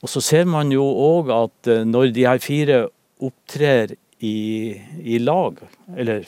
[0.04, 2.82] Og så ser man jo òg at når de her fire
[3.24, 3.94] opptrer
[4.24, 5.58] i, i lag,
[5.96, 6.26] eller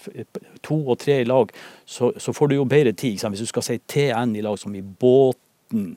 [0.65, 1.53] to og tre i lag,
[1.85, 3.21] så, så får du jo bedre tid.
[3.21, 4.83] Hvis du skal si TN i lag, som i
[5.71, 5.97] båten,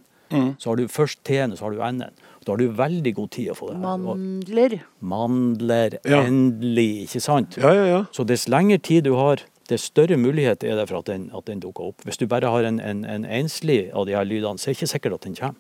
[0.60, 2.12] så har du først T-en, og så har du N-en.
[2.46, 3.98] Da har du veldig god tid å få det her.
[4.04, 4.76] Mandler.
[5.02, 6.22] Mandler, Ja.
[6.24, 7.58] endelig, ikke sant?
[7.58, 8.06] Ja, ja, ja.
[8.14, 11.46] Så dess lengre tid du har, dess større mulighet er det for at den, at
[11.46, 12.02] den dukker opp.
[12.06, 14.78] Hvis du bare har en, en, en enslig av de her lydene, så er det
[14.82, 15.56] ikke sikkert at den kommer.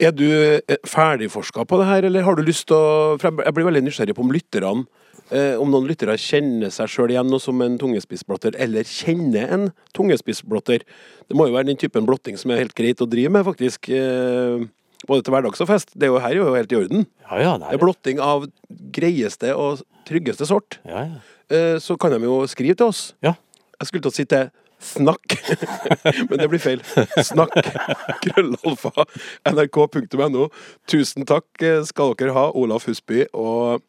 [0.00, 3.68] Er du eh, ferdigforska på det her, eller har du lyst til å jeg blir
[3.68, 4.86] veldig nysgjerrig på om lytterne
[5.32, 9.66] eh, Om noen lyttere kjenner seg sjøl igjen som en tungespissblotter, eller kjenner en
[9.96, 10.84] tungespissblotter.
[11.28, 13.88] Det må jo være den typen blotting som er helt greit å drive med, faktisk.
[13.92, 14.64] Eh,
[15.08, 15.94] både til hverdags og fest.
[15.96, 17.06] Det er jo her er jo helt i orden.
[17.26, 18.48] Ja, ja, det Det er blotting av
[18.94, 20.78] greieste og tryggeste sort.
[20.86, 21.22] Ja, ja.
[21.52, 23.14] Eh, så kan de jo skrive til oss.
[23.22, 23.34] ja.
[23.80, 24.50] Jeg skulle til å si til
[24.82, 25.34] snakk,
[26.28, 26.82] men det blir feil.
[27.26, 27.56] Snakk,
[28.22, 29.06] krøllalfa,
[29.50, 30.48] nrk.no.
[30.86, 33.82] Tusen takk skal dere ha, Olaf Husby og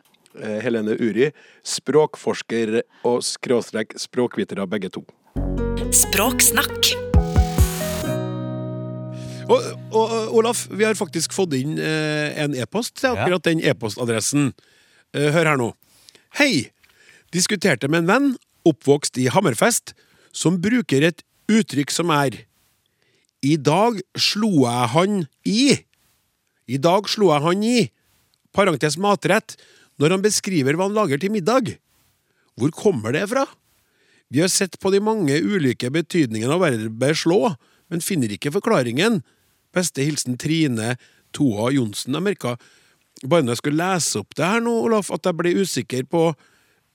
[0.64, 1.32] Helene Uri.
[1.64, 5.04] Språkforsker og skråstrek språkvitere begge to.
[5.94, 6.94] Språksnakk.
[9.52, 9.60] Og,
[9.92, 13.26] og Olaf, vi har faktisk fått inn eh, en e-post til Ja.
[13.26, 14.54] akkurat den e-postadressen.
[15.14, 15.74] Eh, hør her nå.
[16.40, 16.72] Hei!
[17.34, 18.28] Diskuterte med en venn,
[18.66, 19.94] oppvokst i Hammerfest,
[20.32, 22.46] som bruker et uttrykk som er
[23.44, 25.84] I dag slo jeg han i.
[26.72, 27.78] I dag slo jeg han i.
[28.56, 29.58] Parentes matrett.
[30.02, 31.76] Når han beskriver hva han lager til middag.
[32.58, 33.46] Hvor kommer det fra?
[34.34, 37.54] Vi har sett på de mange ulike betydningene av verbet slå,
[37.92, 39.22] men finner ikke forklaringen.
[39.74, 40.96] Beste hilsen Trine
[41.36, 42.16] Toa Johnsen.
[42.18, 42.56] Jeg merka
[43.24, 46.32] bare når jeg skulle lese opp det her nå, Olaf, at jeg ble usikker på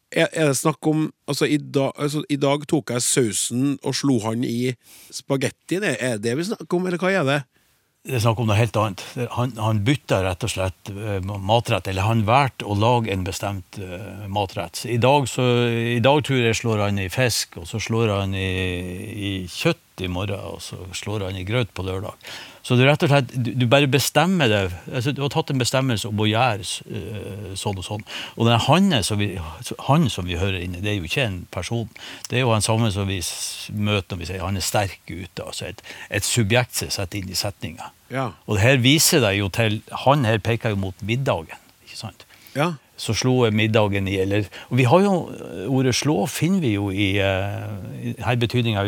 [0.09, 4.14] Er, det snakk om altså i, dag, altså I dag tok jeg sausen og slo
[4.22, 4.72] han i
[5.12, 5.84] spagettien.
[5.84, 7.42] Er det vi snakker om, eller hva er det?
[8.07, 9.03] Det er snakk om noe helt annet.
[9.34, 13.78] Han, han bytta rett og slett eh, matrett, eller han valgte å lage en bestemt
[13.82, 14.84] eh, matrett.
[14.86, 18.36] I dag, så, I dag tror jeg slår han i fisk, og så slår han
[18.38, 18.49] i,
[19.18, 22.14] i kjøtt i morgen, og så slår han i grøt på lørdag.
[22.68, 24.58] Så du rett og slett, du, du bare bestemmer det.
[24.92, 28.04] Altså, du har tatt en bestemmelse om å gjøre eh, sånn og sånn.
[28.36, 29.30] Og den han som, vi,
[29.86, 31.86] han som vi hører inne, det er jo ikke en person.
[32.28, 33.22] Det er jo han samme som vi
[33.72, 35.46] møter når vi sier han er sterk ute.
[35.46, 35.80] Altså et,
[36.12, 37.88] et subjekt som er satt inn i setninga.
[38.12, 38.26] Ja.
[38.44, 41.56] Og det her viser deg jo til Han her peker jo mot middagen.
[41.88, 42.28] ikke sant?
[42.56, 42.74] Ja.
[42.99, 45.12] Så slo jeg middagen i, eller Og vi har jo
[45.68, 47.68] Ordet slå finner vi jo i, eh,
[48.11, 48.84] i her betydninga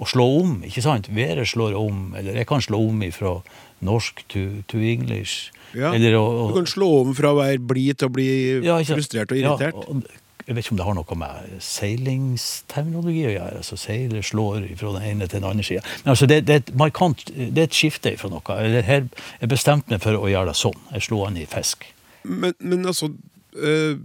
[0.00, 1.10] å slå om, ikke sant?
[1.12, 3.40] Været slår om, eller jeg kan slå om ifra
[3.80, 5.50] norsk to, to English.
[5.74, 5.92] Ja.
[5.94, 8.30] Eller å, Du kan slå om fra å være blid til å bli
[8.64, 9.78] ja, frustrert og irritert.
[9.78, 10.02] Ja, og
[10.50, 13.60] jeg vet ikke om det har noe med seilingsterminologi å gjøre.
[13.60, 15.84] altså Seiler slår fra den ene til den andre sida.
[16.02, 18.56] Men altså, det, det, er et markant, det er et skifte fra noe.
[18.56, 19.06] Eller her,
[19.38, 20.80] jeg bestemte meg for å gjøre det sånn.
[20.96, 21.86] Jeg slo an i fisk.
[22.24, 23.96] Men, men altså eh, Er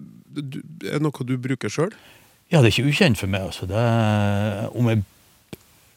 [0.82, 1.94] det noe du bruker sjøl?
[2.52, 3.42] Ja, det er ikke ukjent for meg.
[3.48, 3.66] altså.
[3.70, 5.04] Det er, om jeg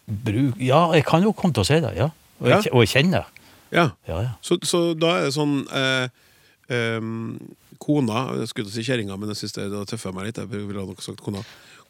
[0.08, 2.08] bruker Ja, jeg kan jo komme til å si det, ja.
[2.40, 2.72] Og jeg, Ja.
[2.72, 3.44] og jeg kjenner det.
[3.72, 3.86] Ja.
[4.08, 4.30] Ja, ja.
[4.40, 6.08] Så, så da er det sånn eh,
[6.72, 7.38] em,
[7.78, 10.38] Kona Jeg skulle si kjerringa, men jeg synes det, da tøffer meg litt.
[10.40, 11.42] Jeg ville nok sagt kona.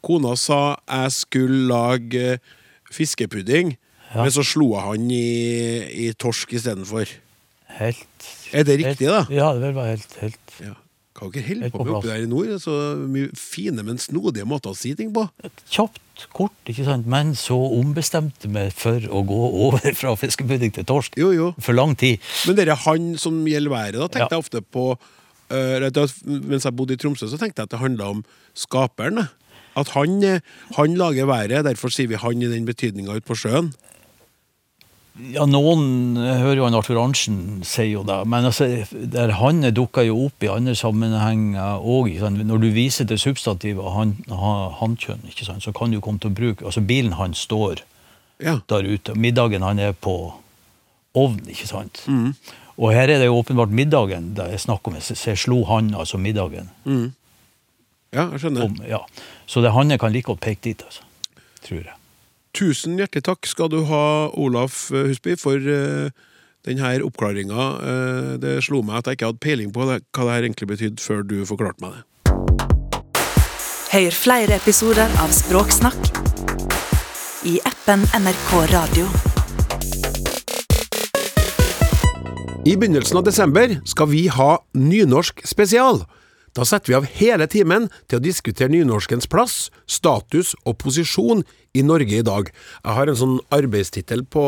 [0.04, 2.56] Kona sa jeg skulle lage eh,
[2.92, 3.76] fiskepudding,
[4.14, 7.10] men så slo jeg han i, i torsk istedenfor.
[7.78, 9.22] Helt Er det riktig, da?
[9.30, 10.54] Ja, det vil være helt, helt
[11.18, 12.46] Hva dere holde på med oppi der i nord?
[12.46, 12.74] Det er Så
[13.10, 15.24] mye fine, men snodige måter å si ting på.
[15.70, 16.00] kjapt,
[16.32, 17.06] kort, ikke sant?
[17.10, 21.18] men så ombestemte vi for å gå over fra fiskepudding til torsk.
[21.18, 21.48] Jo, jo.
[21.58, 22.18] For lang tid.
[22.46, 24.38] Men dere han som gjelder været, da tenkte Ja.
[24.38, 28.10] jeg ofte på uh, Mens jeg bodde i Tromsø, så tenkte jeg at det handla
[28.14, 29.28] om skaperen.
[29.78, 30.40] At han, eh,
[30.76, 33.72] han lager været, derfor sier vi han i den betydninga ute på sjøen.
[35.18, 39.64] Ja, noen jeg hører jo han Arthur Arntzen sier jo det, men altså, der han
[39.74, 42.12] dukker jo opp i andre sammenhenger òg.
[42.38, 44.12] Når du viser til substantivet han,
[44.78, 47.82] hankjønn, ikke sant, så kan du komme til å bruke Altså, bilen hans står
[48.38, 48.60] Ja.
[48.70, 49.16] der ute.
[49.18, 50.14] Middagen han er på
[51.18, 52.04] ovn, ikke sant.
[52.78, 54.94] Og her er det jo åpenbart middagen det er snakk om.
[55.02, 56.70] Så jeg slo han, altså middagen.
[58.14, 58.68] ja, jeg skjønner.
[58.70, 59.02] Om, ja.
[59.50, 61.02] Så det han kan like godt peke dit, altså.
[61.66, 61.97] Tror jeg.
[62.58, 64.04] Tusen hjertelig takk skal du ha,
[64.34, 66.10] Olaf eh, Husby, for uh,
[66.66, 67.66] denne oppklaringa.
[67.78, 71.22] Eh, det slo meg at jeg ikke hadde peiling på hva det egentlig betydde, før
[71.22, 72.02] du forklarte meg det.
[73.92, 76.10] Hør flere episoder av Språksnakk
[77.46, 79.06] i appen NRK Radio.
[82.66, 86.02] I begynnelsen av desember skal vi ha nynorsk spesial.
[86.58, 91.44] Da setter vi av hele timen til å diskutere nynorskens plass, status og posisjon
[91.78, 92.50] i Norge i dag.
[92.82, 94.42] Jeg har en sånn arbeidstittel på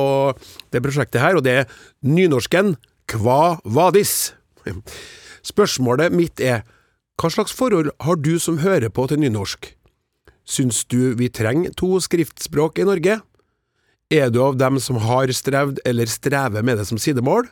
[0.74, 2.74] det prosjektet her, og det er Nynorsken
[3.10, 4.32] Kva vadis?
[5.46, 6.64] Spørsmålet mitt er,
[7.20, 9.70] hva slags forhold har du som hører på til nynorsk?
[10.42, 13.20] Syns du vi trenger to skriftspråk i Norge?
[14.10, 17.46] Er du av dem som har strevd eller strever med det som sidemål?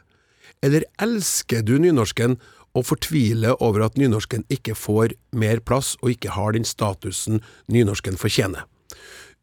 [0.67, 2.41] Eller elsker du nynorsken
[2.79, 8.19] og fortviler over at nynorsken ikke får mer plass og ikke har den statusen nynorsken
[8.21, 8.65] fortjener?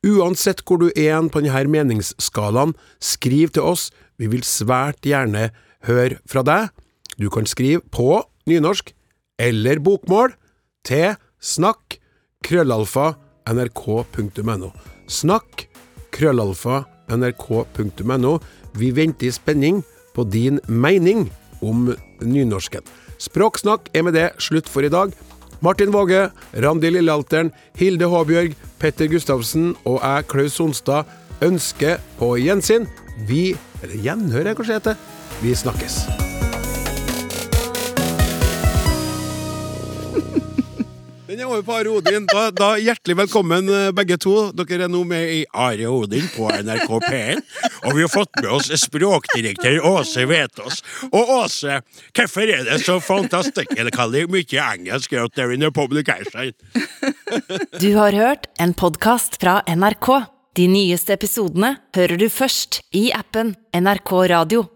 [0.05, 5.49] Uansett hvor du er på denne meningsskalaen, skriv til oss, vi vil svært gjerne
[5.87, 6.69] høre fra deg.
[7.17, 8.91] Du kan skrive på nynorsk
[9.41, 10.35] eller bokmål
[10.85, 11.97] til snakk
[12.45, 13.15] krøllalfa
[13.49, 14.69] nrk.no.
[15.07, 15.65] Snakk
[16.13, 18.37] krøllalfa nrk.no.
[18.75, 19.81] Vi venter i spenning
[20.15, 21.27] på din mening
[21.65, 21.89] om
[22.21, 22.85] nynorsken.
[23.21, 25.13] Språksnakk er med det slutt for i dag.
[25.63, 26.29] Martin Våge,
[26.61, 31.09] Randi Lillealteren, Hilde Håbjørg, Petter Gustavsen og jeg, Klaus Sonstad,
[31.45, 32.89] ønsker på gjensyn.
[33.27, 34.95] Vi Eller gjenhør, jeg kanskje heter.
[35.43, 35.99] Vi snakkes.
[41.35, 42.27] Den er over på Are Odin.
[42.31, 44.53] Da, da Hjertelig velkommen, eh, begge to.
[44.55, 47.41] Dere er nå med i Are Odin på NRK P1.
[47.81, 50.79] Og vi har fått med oss språkdirektør Åse Vetås.
[51.09, 51.81] Og Åse,
[52.15, 53.01] hvorfor er det så
[54.13, 56.53] det mye engelsk out there in the publication?
[57.83, 60.07] Du har hørt en podkast fra NRK.
[60.55, 64.69] De nyeste episodene hører du først i appen NRK Radio.